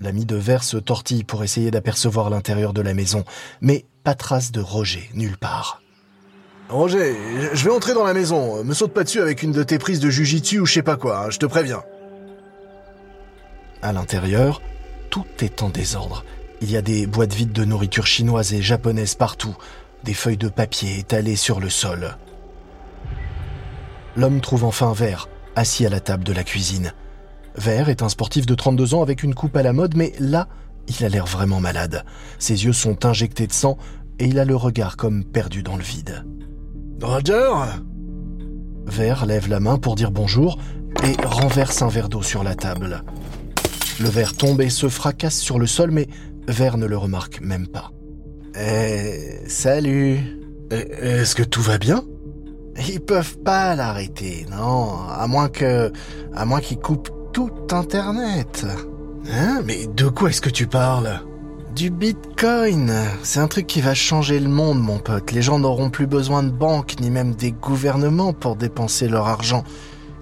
L'ami 0.00 0.24
de 0.24 0.36
Vert 0.36 0.64
se 0.64 0.78
tortille 0.78 1.24
pour 1.24 1.44
essayer 1.44 1.70
d'apercevoir 1.70 2.30
l'intérieur 2.30 2.72
de 2.72 2.80
la 2.80 2.94
maison, 2.94 3.24
mais 3.60 3.84
pas 4.02 4.14
trace 4.14 4.50
de 4.50 4.60
Roger 4.60 5.10
nulle 5.14 5.36
part. 5.36 5.82
Roger, 6.70 7.16
je 7.52 7.64
vais 7.64 7.70
entrer 7.70 7.94
dans 7.94 8.04
la 8.04 8.14
maison. 8.14 8.64
Me 8.64 8.74
saute 8.74 8.94
pas 8.94 9.04
dessus 9.04 9.20
avec 9.20 9.42
une 9.42 9.52
de 9.52 9.62
tes 9.62 9.78
prises 9.78 10.00
de 10.00 10.08
jujitsu 10.08 10.60
ou 10.60 10.66
je 10.66 10.74
sais 10.74 10.82
pas 10.82 10.96
quoi, 10.96 11.26
hein, 11.26 11.30
je 11.30 11.38
te 11.38 11.46
préviens. 11.46 11.82
À 13.82 13.92
l'intérieur, 13.92 14.62
tout 15.10 15.26
est 15.40 15.62
en 15.62 15.68
désordre. 15.68 16.24
Il 16.62 16.70
y 16.70 16.76
a 16.76 16.82
des 16.82 17.06
boîtes 17.06 17.34
vides 17.34 17.52
de 17.52 17.64
nourriture 17.64 18.06
chinoise 18.06 18.54
et 18.54 18.62
japonaise 18.62 19.14
partout, 19.14 19.56
des 20.04 20.14
feuilles 20.14 20.36
de 20.36 20.48
papier 20.48 20.98
étalées 20.98 21.36
sur 21.36 21.60
le 21.60 21.70
sol. 21.70 22.16
L'homme 24.16 24.40
trouve 24.40 24.64
enfin 24.64 24.92
Vert, 24.92 25.28
assis 25.56 25.86
à 25.86 25.90
la 25.90 26.00
table 26.00 26.24
de 26.24 26.32
la 26.32 26.44
cuisine. 26.44 26.92
Vert 27.56 27.88
est 27.88 28.02
un 28.02 28.08
sportif 28.08 28.46
de 28.46 28.54
32 28.54 28.94
ans 28.94 29.02
avec 29.02 29.22
une 29.22 29.34
coupe 29.34 29.56
à 29.56 29.62
la 29.62 29.72
mode, 29.72 29.96
mais 29.96 30.12
là, 30.18 30.48
il 30.88 31.04
a 31.04 31.08
l'air 31.08 31.26
vraiment 31.26 31.60
malade. 31.60 32.04
Ses 32.38 32.64
yeux 32.64 32.72
sont 32.72 33.04
injectés 33.06 33.46
de 33.46 33.52
sang 33.52 33.76
et 34.18 34.26
il 34.26 34.38
a 34.38 34.44
le 34.44 34.56
regard 34.56 34.96
comme 34.96 35.24
perdu 35.24 35.62
dans 35.62 35.76
le 35.76 35.82
vide. 35.82 36.24
Roger? 37.02 37.52
Vert 38.86 39.26
lève 39.26 39.48
la 39.48 39.60
main 39.60 39.78
pour 39.78 39.94
dire 39.94 40.10
bonjour 40.10 40.58
et 41.04 41.14
renverse 41.24 41.82
un 41.82 41.88
verre 41.88 42.08
d'eau 42.08 42.22
sur 42.22 42.42
la 42.42 42.54
table. 42.54 43.02
Le 44.00 44.08
verre 44.08 44.34
tombe 44.34 44.60
et 44.60 44.70
se 44.70 44.88
fracasse 44.88 45.38
sur 45.38 45.58
le 45.58 45.66
sol, 45.66 45.90
mais 45.90 46.08
Vert 46.48 46.78
ne 46.78 46.86
le 46.86 46.96
remarque 46.96 47.40
même 47.40 47.68
pas. 47.68 47.92
Eh, 48.58 49.42
salut. 49.46 50.18
Eh, 50.70 51.20
est-ce 51.20 51.34
que 51.34 51.42
tout 51.42 51.62
va 51.62 51.78
bien? 51.78 52.02
Ils 52.88 53.00
peuvent 53.00 53.38
pas 53.38 53.74
l'arrêter, 53.74 54.46
non. 54.50 54.92
À 55.08 55.26
moins 55.26 55.48
que, 55.48 55.92
à 56.34 56.44
moins 56.44 56.60
qu'ils 56.60 56.78
coupent 56.78 57.10
tout 57.32 57.50
Internet. 57.70 58.66
Hein? 59.30 59.62
Mais 59.64 59.86
de 59.86 60.08
quoi 60.08 60.30
est-ce 60.30 60.40
que 60.40 60.50
tu 60.50 60.66
parles? 60.66 61.20
Du 61.74 61.90
Bitcoin. 61.90 62.92
C'est 63.22 63.38
un 63.38 63.46
truc 63.46 63.66
qui 63.66 63.80
va 63.80 63.94
changer 63.94 64.40
le 64.40 64.48
monde, 64.48 64.80
mon 64.80 64.98
pote. 64.98 65.30
Les 65.32 65.42
gens 65.42 65.58
n'auront 65.58 65.90
plus 65.90 66.06
besoin 66.06 66.42
de 66.42 66.50
banques, 66.50 66.96
ni 67.00 67.10
même 67.10 67.34
des 67.34 67.52
gouvernements 67.52 68.32
pour 68.32 68.56
dépenser 68.56 69.08
leur 69.08 69.28
argent. 69.28 69.62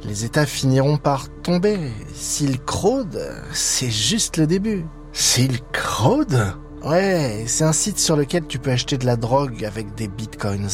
Les 0.05 0.25
États 0.25 0.47
finiront 0.47 0.99
par 0.99 1.29
tomber. 1.43 1.79
Silk 2.15 2.69
Road, 2.69 3.19
c'est 3.53 3.91
juste 3.91 4.37
le 4.37 4.47
début. 4.47 4.85
Silk 5.13 5.77
Road 5.77 6.55
Ouais, 6.85 7.45
c'est 7.47 7.65
un 7.65 7.73
site 7.73 7.99
sur 7.99 8.17
lequel 8.17 8.47
tu 8.47 8.59
peux 8.59 8.71
acheter 8.71 8.99
de 8.99 9.07
la 9.07 9.17
drogue 9.17 9.65
avec 9.65 9.95
des 9.95 10.09
bitcoins. 10.09 10.69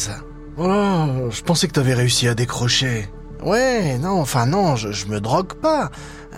Oh, 0.57 1.29
je 1.31 1.41
pensais 1.41 1.67
que 1.67 1.73
t'avais 1.73 1.93
réussi 1.93 2.27
à 2.27 2.35
décrocher. 2.35 3.09
Ouais, 3.43 3.97
non, 3.97 4.21
enfin 4.21 4.45
non, 4.45 4.75
je, 4.75 4.91
je 4.91 5.07
me 5.07 5.19
drogue 5.19 5.53
pas. 5.55 5.91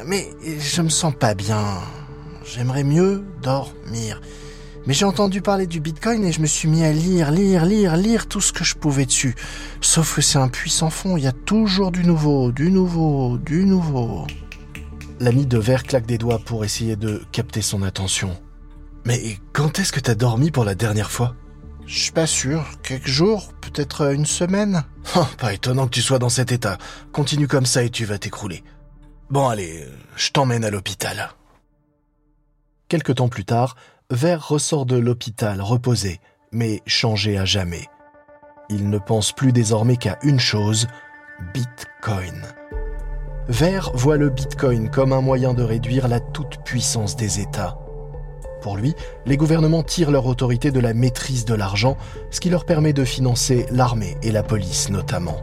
Mais 0.06 0.30
je 0.44 0.82
me 0.82 0.90
sens 0.90 1.14
pas 1.14 1.34
bien. 1.34 1.64
J'aimerais 2.46 2.84
mieux 2.84 3.24
dormir. 3.42 4.22
Mais 4.88 4.94
j'ai 4.94 5.06
entendu 5.06 5.42
parler 5.42 5.68
du 5.68 5.82
Bitcoin 5.82 6.24
et 6.24 6.32
je 6.32 6.40
me 6.40 6.46
suis 6.46 6.70
mis 6.70 6.86
à 6.86 6.94
lire, 6.94 7.30
lire, 7.30 7.66
lire, 7.66 7.98
lire 7.98 8.28
tout 8.28 8.40
ce 8.40 8.54
que 8.54 8.64
je 8.64 8.76
pouvais 8.76 9.06
dessus. 9.06 9.36
Sauf 9.82 10.16
que 10.16 10.22
c'est 10.22 10.40
un 10.40 10.48
puissant 10.48 10.90
fond, 10.90 11.18
il 11.18 11.24
y 11.24 11.28
a 11.28 11.34
toujours 11.34 11.92
du 11.92 12.06
nouveau, 12.06 12.54
du 12.54 12.72
nouveau, 12.72 13.38
du 13.38 13.66
nouveau. 13.66 14.26
L'ami 15.20 15.46
de 15.46 15.58
verre 15.58 15.84
claque 15.84 16.06
des 16.06 16.18
doigts 16.18 16.40
pour 16.40 16.64
essayer 16.64 16.96
de 16.96 17.22
capter 17.34 17.62
son 17.62 17.84
attention. 17.84 18.38
Mais 19.08 19.38
quand 19.54 19.80
est-ce 19.80 19.94
que 19.94 20.02
t'as 20.02 20.16
dormi 20.16 20.52
pour 20.52 20.66
la 20.66 20.76
dernière 20.76 21.12
fois? 21.12 21.34
Je 21.86 21.98
suis 21.98 22.12
pas 22.12 22.28
sûr. 22.28 22.66
Quelques 22.84 23.08
jours 23.08 23.54
Peut-être 23.62 24.14
une 24.14 24.26
semaine 24.26 24.84
oh, 25.16 25.26
Pas 25.38 25.54
étonnant 25.54 25.86
que 25.86 25.92
tu 25.92 26.02
sois 26.02 26.20
dans 26.20 26.28
cet 26.28 26.52
état. 26.52 26.78
Continue 27.14 27.48
comme 27.48 27.66
ça 27.66 27.84
et 27.84 27.90
tu 27.90 28.04
vas 28.04 28.18
t'écrouler. 28.18 28.66
Bon 29.30 29.48
allez, 29.48 29.88
je 30.18 30.32
t'emmène 30.32 30.66
à 30.66 30.72
l'hôpital. 30.72 31.30
Quelque 32.90 33.14
temps 33.14 33.30
plus 33.30 33.46
tard, 33.46 33.78
Vert 34.10 34.46
ressort 34.46 34.86
de 34.86 34.98
l'hôpital 34.98 35.62
reposé, 35.62 36.20
mais 36.52 36.82
changé 36.86 37.38
à 37.38 37.46
jamais. 37.46 37.88
Il 38.68 38.90
ne 38.90 38.98
pense 38.98 39.32
plus 39.32 39.54
désormais 39.54 39.96
qu'à 39.96 40.20
une 40.22 40.42
chose, 40.42 40.88
Bitcoin. 41.54 42.44
Vert 43.48 43.92
voit 43.94 44.18
le 44.18 44.30
Bitcoin 44.30 44.90
comme 44.90 45.14
un 45.14 45.22
moyen 45.22 45.54
de 45.54 45.64
réduire 45.64 46.10
la 46.10 46.20
toute-puissance 46.20 47.16
des 47.16 47.40
États. 47.40 47.78
Pour 48.62 48.78
lui, 48.78 48.96
les 49.26 49.38
gouvernements 49.38 49.84
tirent 49.84 50.12
leur 50.12 50.26
autorité 50.26 50.72
de 50.72 50.80
la 50.80 50.94
maîtrise 50.94 51.46
de 51.46 51.54
l'argent, 51.54 51.98
ce 52.32 52.40
qui 52.40 52.50
leur 52.50 52.66
permet 52.66 52.94
de 52.94 53.06
financer 53.06 53.66
l'armée 53.72 54.18
et 54.24 54.32
la 54.32 54.44
police 54.44 54.90
notamment. 54.90 55.38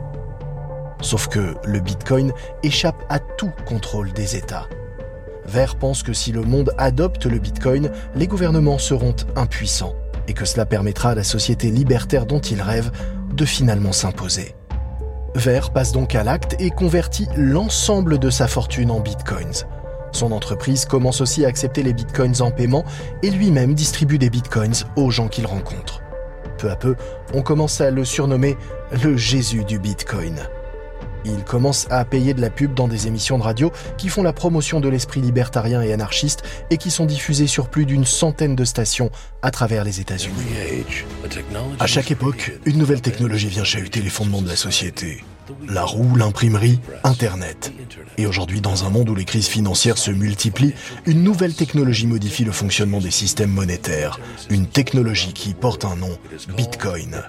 Sauf 1.00 1.28
que 1.28 1.54
le 1.64 1.80
Bitcoin 1.80 2.32
échappe 2.62 3.04
à 3.08 3.18
tout 3.18 3.52
contrôle 3.66 4.12
des 4.12 4.36
États. 4.36 4.68
Vert 5.46 5.76
pense 5.76 6.02
que 6.02 6.12
si 6.12 6.32
le 6.32 6.42
monde 6.42 6.72
adopte 6.78 7.26
le 7.26 7.38
Bitcoin, 7.38 7.90
les 8.14 8.26
gouvernements 8.26 8.78
seront 8.78 9.14
impuissants 9.36 9.94
et 10.26 10.32
que 10.32 10.46
cela 10.46 10.64
permettra 10.64 11.10
à 11.10 11.14
la 11.14 11.24
société 11.24 11.70
libertaire 11.70 12.26
dont 12.26 12.40
il 12.40 12.62
rêve 12.62 12.90
de 13.34 13.44
finalement 13.44 13.92
s'imposer. 13.92 14.54
Vert 15.34 15.72
passe 15.72 15.92
donc 15.92 16.14
à 16.14 16.22
l'acte 16.24 16.56
et 16.60 16.70
convertit 16.70 17.26
l'ensemble 17.36 18.18
de 18.18 18.30
sa 18.30 18.46
fortune 18.46 18.90
en 18.90 19.00
bitcoins. 19.00 19.66
Son 20.14 20.30
entreprise 20.30 20.84
commence 20.84 21.20
aussi 21.20 21.44
à 21.44 21.48
accepter 21.48 21.82
les 21.82 21.92
bitcoins 21.92 22.40
en 22.40 22.52
paiement 22.52 22.84
et 23.22 23.30
lui-même 23.30 23.74
distribue 23.74 24.16
des 24.16 24.30
bitcoins 24.30 24.74
aux 24.94 25.10
gens 25.10 25.26
qu'il 25.26 25.44
rencontre. 25.44 26.02
Peu 26.56 26.70
à 26.70 26.76
peu, 26.76 26.94
on 27.34 27.42
commence 27.42 27.80
à 27.80 27.90
le 27.90 28.04
surnommer 28.04 28.56
le 29.02 29.16
Jésus 29.16 29.64
du 29.64 29.80
bitcoin. 29.80 30.36
Il 31.24 31.42
commence 31.42 31.88
à 31.90 32.04
payer 32.04 32.32
de 32.32 32.40
la 32.40 32.50
pub 32.50 32.74
dans 32.74 32.86
des 32.86 33.08
émissions 33.08 33.38
de 33.38 33.42
radio 33.42 33.72
qui 33.98 34.08
font 34.08 34.22
la 34.22 34.32
promotion 34.32 34.78
de 34.78 34.88
l'esprit 34.88 35.20
libertarien 35.20 35.82
et 35.82 35.92
anarchiste 35.92 36.42
et 36.70 36.76
qui 36.76 36.92
sont 36.92 37.06
diffusées 37.06 37.48
sur 37.48 37.68
plus 37.68 37.84
d'une 37.84 38.04
centaine 38.04 38.54
de 38.54 38.64
stations 38.64 39.10
à 39.42 39.50
travers 39.50 39.82
les 39.82 40.00
États-Unis. 40.00 40.84
À 41.80 41.86
chaque 41.88 42.12
époque, 42.12 42.52
une 42.66 42.78
nouvelle 42.78 43.00
technologie 43.00 43.48
vient 43.48 43.64
chahuter 43.64 44.00
les 44.00 44.10
fondements 44.10 44.42
de 44.42 44.48
la 44.48 44.56
société. 44.56 45.24
La 45.68 45.84
roue, 45.84 46.16
l'imprimerie, 46.16 46.80
Internet. 47.02 47.72
Et 48.18 48.26
aujourd'hui, 48.26 48.60
dans 48.60 48.84
un 48.84 48.90
monde 48.90 49.10
où 49.10 49.14
les 49.14 49.24
crises 49.24 49.48
financières 49.48 49.98
se 49.98 50.10
multiplient, 50.10 50.74
une 51.06 51.22
nouvelle 51.22 51.54
technologie 51.54 52.06
modifie 52.06 52.44
le 52.44 52.52
fonctionnement 52.52 53.00
des 53.00 53.10
systèmes 53.10 53.50
monétaires. 53.50 54.18
Une 54.50 54.66
technologie 54.66 55.32
qui 55.32 55.54
porte 55.54 55.84
un 55.84 55.96
nom, 55.96 56.16
Bitcoin. 56.56 57.22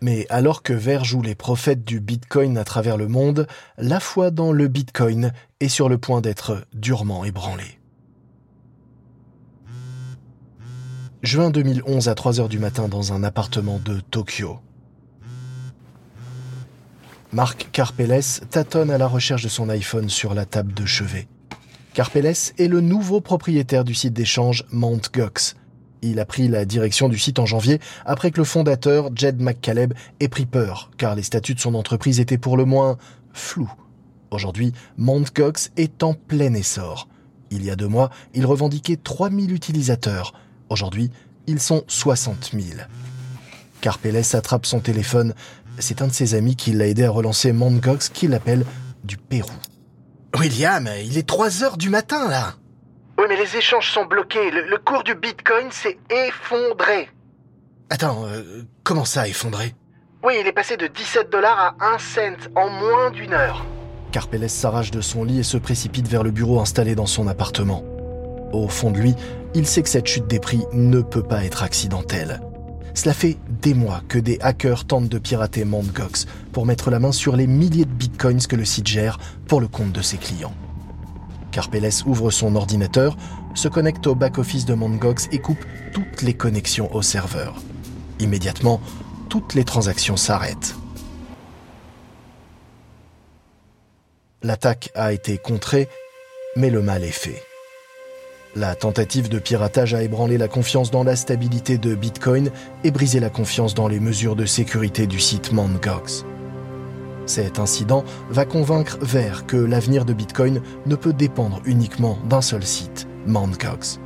Mais 0.00 0.26
alors 0.30 0.64
que 0.64 0.72
Vert 0.72 1.04
joue 1.04 1.22
les 1.22 1.36
prophètes 1.36 1.84
du 1.84 2.00
Bitcoin 2.00 2.58
à 2.58 2.64
travers 2.64 2.96
le 2.96 3.06
monde, 3.06 3.46
la 3.78 4.00
foi 4.00 4.32
dans 4.32 4.50
le 4.50 4.66
Bitcoin 4.66 5.32
est 5.60 5.68
sur 5.68 5.88
le 5.88 5.98
point 5.98 6.20
d'être 6.20 6.66
durement 6.74 7.24
ébranlée. 7.24 7.78
Juin 11.22 11.50
2011 11.50 12.08
à 12.08 12.16
3 12.16 12.40
heures 12.40 12.48
du 12.48 12.58
matin 12.58 12.88
dans 12.88 13.12
un 13.12 13.22
appartement 13.22 13.78
de 13.78 14.00
Tokyo. 14.00 14.58
Marc 17.32 17.70
Carpeles 17.72 18.40
tâtonne 18.50 18.90
à 18.90 18.98
la 18.98 19.06
recherche 19.06 19.42
de 19.42 19.48
son 19.48 19.68
iPhone 19.70 20.10
sur 20.10 20.34
la 20.34 20.44
table 20.44 20.74
de 20.74 20.84
chevet. 20.84 21.28
Carpeles 21.94 22.52
est 22.58 22.68
le 22.68 22.80
nouveau 22.80 23.20
propriétaire 23.20 23.84
du 23.84 23.94
site 23.94 24.12
d'échange 24.12 24.64
Mt. 24.70 25.10
Gox, 25.14 25.56
il 26.02 26.18
a 26.18 26.26
pris 26.26 26.48
la 26.48 26.64
direction 26.64 27.08
du 27.08 27.18
site 27.18 27.38
en 27.38 27.46
janvier 27.46 27.80
après 28.04 28.32
que 28.32 28.38
le 28.38 28.44
fondateur, 28.44 29.10
Jed 29.14 29.40
McCaleb, 29.40 29.94
ait 30.20 30.28
pris 30.28 30.46
peur, 30.46 30.90
car 30.98 31.14
les 31.14 31.22
statuts 31.22 31.54
de 31.54 31.60
son 31.60 31.74
entreprise 31.74 32.20
étaient 32.20 32.38
pour 32.38 32.56
le 32.56 32.64
moins 32.64 32.98
flous. 33.32 33.72
Aujourd'hui, 34.30 34.72
Mt. 34.98 35.32
Gox 35.34 35.70
est 35.76 36.02
en 36.02 36.14
plein 36.14 36.52
essor. 36.54 37.08
Il 37.50 37.64
y 37.64 37.70
a 37.70 37.76
deux 37.76 37.88
mois, 37.88 38.10
il 38.34 38.44
revendiquait 38.46 38.96
3000 38.96 39.52
utilisateurs. 39.52 40.34
Aujourd'hui, 40.68 41.10
ils 41.46 41.60
sont 41.60 41.84
60 41.86 42.50
000. 42.52 42.80
Carpeles 43.80 44.34
attrape 44.34 44.64
son 44.66 44.80
téléphone. 44.80 45.34
C'est 45.78 46.02
un 46.02 46.06
de 46.06 46.12
ses 46.12 46.34
amis 46.34 46.56
qui 46.56 46.72
l'a 46.72 46.86
aidé 46.86 47.04
à 47.04 47.10
relancer 47.10 47.52
Mt. 47.52 47.80
Gox 47.80 48.08
qui 48.08 48.28
l'appelle 48.28 48.64
du 49.04 49.16
Pérou. 49.16 49.50
William, 50.38 50.88
il 51.04 51.18
est 51.18 51.26
3 51.26 51.62
heures 51.62 51.76
du 51.76 51.90
matin 51.90 52.28
là. 52.28 52.54
Oui, 53.18 53.24
mais 53.28 53.36
les 53.36 53.56
échanges 53.56 53.92
sont 53.92 54.06
bloqués. 54.06 54.50
Le, 54.50 54.78
cours 54.78 55.04
du 55.04 55.14
Bitcoin 55.14 55.70
s'est 55.70 55.98
effondré. 56.10 57.08
Attends, 57.90 58.24
euh, 58.26 58.62
comment 58.82 59.04
ça 59.04 59.28
effondré? 59.28 59.74
Oui, 60.24 60.34
il 60.40 60.46
est 60.46 60.52
passé 60.52 60.76
de 60.76 60.86
17 60.86 61.30
dollars 61.30 61.76
à 61.78 61.94
1 61.94 61.98
cent 61.98 62.50
en 62.56 62.68
moins 62.70 63.10
d'une 63.10 63.34
heure. 63.34 63.66
Carpeles 64.12 64.48
s'arrache 64.48 64.90
de 64.90 65.00
son 65.00 65.24
lit 65.24 65.40
et 65.40 65.42
se 65.42 65.56
précipite 65.56 66.08
vers 66.08 66.22
le 66.22 66.30
bureau 66.30 66.60
installé 66.60 66.94
dans 66.94 67.06
son 67.06 67.28
appartement. 67.28 67.84
Au 68.52 68.68
fond 68.68 68.90
de 68.90 68.98
lui, 68.98 69.14
il 69.54 69.66
sait 69.66 69.82
que 69.82 69.88
cette 69.88 70.06
chute 70.06 70.26
des 70.26 70.40
prix 70.40 70.62
ne 70.72 71.00
peut 71.00 71.22
pas 71.22 71.44
être 71.44 71.62
accidentelle. 71.62 72.40
Cela 72.94 73.14
fait 73.14 73.38
des 73.62 73.74
mois 73.74 74.02
que 74.08 74.18
des 74.18 74.38
hackers 74.40 74.84
tentent 74.84 75.08
de 75.08 75.18
pirater 75.18 75.64
Mt. 75.64 76.26
Pour 76.52 76.66
mettre 76.66 76.90
la 76.90 76.98
main 76.98 77.12
sur 77.12 77.36
les 77.36 77.46
milliers 77.46 77.86
de 77.86 77.90
bitcoins 77.90 78.46
que 78.46 78.56
le 78.56 78.64
site 78.64 78.86
gère 78.86 79.18
pour 79.46 79.60
le 79.60 79.68
compte 79.68 79.92
de 79.92 80.02
ses 80.02 80.18
clients. 80.18 80.54
Carpeles 81.50 82.02
ouvre 82.06 82.30
son 82.30 82.54
ordinateur, 82.56 83.16
se 83.54 83.68
connecte 83.68 84.06
au 84.06 84.14
back-office 84.14 84.64
de 84.64 84.74
Mongox 84.74 85.28
et 85.32 85.38
coupe 85.38 85.64
toutes 85.92 86.22
les 86.22 86.34
connexions 86.34 86.94
au 86.94 87.02
serveur. 87.02 87.60
Immédiatement, 88.20 88.80
toutes 89.28 89.54
les 89.54 89.64
transactions 89.64 90.16
s'arrêtent. 90.16 90.74
L'attaque 94.42 94.90
a 94.94 95.12
été 95.12 95.38
contrée, 95.38 95.88
mais 96.56 96.70
le 96.70 96.82
mal 96.82 97.04
est 97.04 97.10
fait. 97.10 97.42
La 98.54 98.74
tentative 98.74 99.30
de 99.30 99.38
piratage 99.38 99.94
a 99.94 100.02
ébranlé 100.02 100.36
la 100.36 100.46
confiance 100.46 100.90
dans 100.90 101.04
la 101.04 101.16
stabilité 101.16 101.78
de 101.78 101.94
Bitcoin 101.94 102.50
et 102.84 102.90
brisé 102.90 103.18
la 103.18 103.30
confiance 103.30 103.72
dans 103.72 103.88
les 103.88 103.98
mesures 103.98 104.36
de 104.36 104.44
sécurité 104.44 105.06
du 105.06 105.18
site 105.18 105.52
Mongox. 105.52 106.26
Cet 107.24 107.58
incident 107.58 108.04
va 108.28 108.44
convaincre 108.44 108.98
Ver 109.00 109.46
que 109.46 109.56
l'avenir 109.56 110.04
de 110.04 110.12
Bitcoin 110.12 110.60
ne 110.84 110.96
peut 110.96 111.14
dépendre 111.14 111.62
uniquement 111.64 112.18
d'un 112.28 112.42
seul 112.42 112.62
site, 112.62 113.08
Mt. 113.26 113.98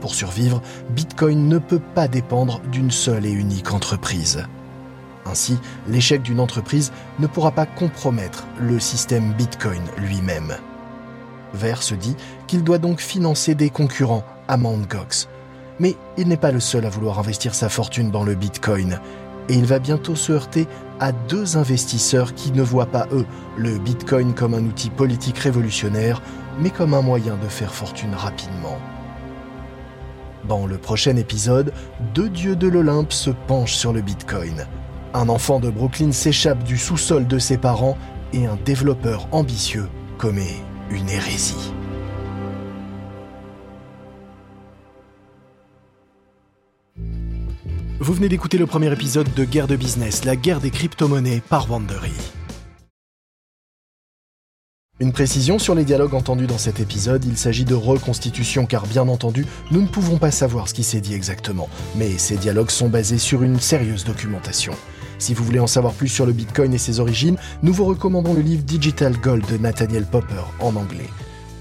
Pour 0.00 0.16
survivre, 0.16 0.60
Bitcoin 0.90 1.46
ne 1.46 1.58
peut 1.58 1.82
pas 1.94 2.08
dépendre 2.08 2.60
d'une 2.72 2.90
seule 2.90 3.24
et 3.24 3.30
unique 3.30 3.72
entreprise. 3.72 4.42
Ainsi, 5.26 5.58
l'échec 5.86 6.22
d'une 6.22 6.40
entreprise 6.40 6.90
ne 7.20 7.28
pourra 7.28 7.52
pas 7.52 7.66
compromettre 7.66 8.48
le 8.58 8.80
système 8.80 9.32
Bitcoin 9.34 9.82
lui-même. 9.98 10.56
Ver 11.54 11.82
se 11.82 11.94
dit 11.94 12.16
qu'il 12.46 12.64
doit 12.64 12.78
donc 12.78 13.00
financer 13.00 13.54
des 13.54 13.70
concurrents 13.70 14.24
à 14.48 14.56
Mt. 14.56 14.88
Gox. 14.88 15.28
Mais 15.78 15.96
il 16.16 16.28
n'est 16.28 16.36
pas 16.36 16.52
le 16.52 16.60
seul 16.60 16.84
à 16.86 16.90
vouloir 16.90 17.18
investir 17.18 17.54
sa 17.54 17.68
fortune 17.68 18.10
dans 18.10 18.24
le 18.24 18.34
Bitcoin 18.34 19.00
et 19.48 19.54
il 19.54 19.64
va 19.64 19.78
bientôt 19.78 20.14
se 20.14 20.32
heurter 20.32 20.66
à 21.00 21.12
deux 21.12 21.56
investisseurs 21.56 22.34
qui 22.34 22.52
ne 22.52 22.62
voient 22.62 22.86
pas, 22.86 23.06
eux, 23.12 23.26
le 23.56 23.78
Bitcoin 23.78 24.34
comme 24.34 24.54
un 24.54 24.64
outil 24.64 24.90
politique 24.90 25.38
révolutionnaire, 25.38 26.22
mais 26.60 26.70
comme 26.70 26.94
un 26.94 27.02
moyen 27.02 27.36
de 27.36 27.48
faire 27.48 27.74
fortune 27.74 28.14
rapidement. 28.14 28.78
Dans 30.48 30.66
le 30.66 30.78
prochain 30.78 31.16
épisode, 31.16 31.72
deux 32.14 32.28
dieux 32.28 32.56
de 32.56 32.68
l'Olympe 32.68 33.12
se 33.12 33.30
penchent 33.30 33.76
sur 33.76 33.92
le 33.92 34.00
Bitcoin. 34.00 34.66
Un 35.14 35.28
enfant 35.28 35.60
de 35.60 35.70
Brooklyn 35.70 36.12
s'échappe 36.12 36.64
du 36.64 36.78
sous-sol 36.78 37.26
de 37.26 37.38
ses 37.38 37.58
parents 37.58 37.96
et 38.32 38.46
un 38.46 38.58
développeur 38.64 39.28
ambitieux 39.32 39.88
commet 40.18 40.62
une 40.92 41.08
hérésie. 41.08 41.72
Vous 47.98 48.14
venez 48.14 48.28
d'écouter 48.28 48.58
le 48.58 48.66
premier 48.66 48.92
épisode 48.92 49.32
de 49.32 49.44
Guerre 49.44 49.68
de 49.68 49.76
business, 49.76 50.24
la 50.24 50.36
guerre 50.36 50.60
des 50.60 50.70
crypto-monnaies 50.70 51.40
par 51.48 51.70
Wandery. 51.70 52.12
Une 55.00 55.12
précision 55.12 55.58
sur 55.58 55.74
les 55.74 55.84
dialogues 55.84 56.14
entendus 56.14 56.46
dans 56.46 56.58
cet 56.58 56.78
épisode, 56.78 57.24
il 57.24 57.36
s'agit 57.36 57.64
de 57.64 57.74
reconstitution 57.74 58.66
car 58.66 58.86
bien 58.86 59.08
entendu, 59.08 59.46
nous 59.70 59.82
ne 59.82 59.86
pouvons 59.86 60.18
pas 60.18 60.30
savoir 60.30 60.68
ce 60.68 60.74
qui 60.74 60.84
s'est 60.84 61.00
dit 61.00 61.14
exactement, 61.14 61.68
mais 61.96 62.18
ces 62.18 62.36
dialogues 62.36 62.70
sont 62.70 62.88
basés 62.88 63.18
sur 63.18 63.42
une 63.42 63.58
sérieuse 63.58 64.04
documentation. 64.04 64.74
Si 65.22 65.34
vous 65.34 65.44
voulez 65.44 65.60
en 65.60 65.68
savoir 65.68 65.92
plus 65.92 66.08
sur 66.08 66.26
le 66.26 66.32
Bitcoin 66.32 66.74
et 66.74 66.78
ses 66.78 66.98
origines, 66.98 67.36
nous 67.62 67.72
vous 67.72 67.84
recommandons 67.84 68.34
le 68.34 68.40
livre 68.40 68.64
Digital 68.64 69.16
Gold 69.16 69.44
de 69.48 69.56
Nathaniel 69.56 70.04
Popper 70.04 70.42
en 70.58 70.74
anglais. 70.74 71.08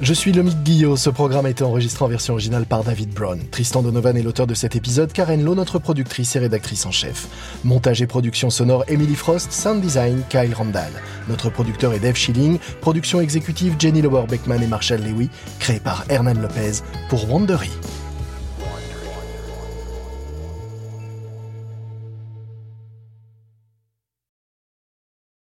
Je 0.02 0.16
suis 0.16 0.32
Lomique 0.32 0.64
Guillot, 0.64 0.98
ce 0.98 1.12
programme 1.12 1.46
a 1.46 1.52
été 1.52 1.64
enregistré 1.64 2.04
en 2.04 2.08
version 2.08 2.34
originale 2.34 2.66
par 2.66 2.84
David 2.84 3.14
Brown. 3.14 3.40
Tristan 3.52 3.84
Donovan 3.84 4.18
est 4.18 4.24
l'auteur 4.24 4.48
de 4.48 4.56
cet 4.56 4.76
épisode, 4.76 5.14
Karen 5.14 5.44
Lowe 5.44 5.54
notre 5.54 5.78
productrice 5.78 6.36
et 6.36 6.40
rédactrice 6.40 6.88
en 6.88 6.92
chef. 6.92 7.28
Montage 7.64 8.02
et 8.02 8.08
production 8.08 8.50
sonore 8.50 8.84
Emily 8.88 9.14
Frost, 9.14 9.52
sound 9.52 9.80
design 9.80 10.24
Kyle 10.28 10.56
Randall. 10.56 10.92
Notre 11.30 11.52
producteur 11.52 11.94
est 11.94 12.00
Dave 12.00 12.16
Schilling, 12.16 12.58
production 12.82 13.22
exécutive 13.22 13.76
Jenny 13.78 14.02
Lower 14.02 14.26
Beckman 14.28 14.64
et 14.64 14.68
Marshall 14.68 15.02
Lewy, 15.04 15.30
créé 15.60 15.80
par 15.80 16.04
Hernan 16.10 16.42
Lopez 16.42 16.82
pour 17.10 17.30
Wandery. 17.30 17.70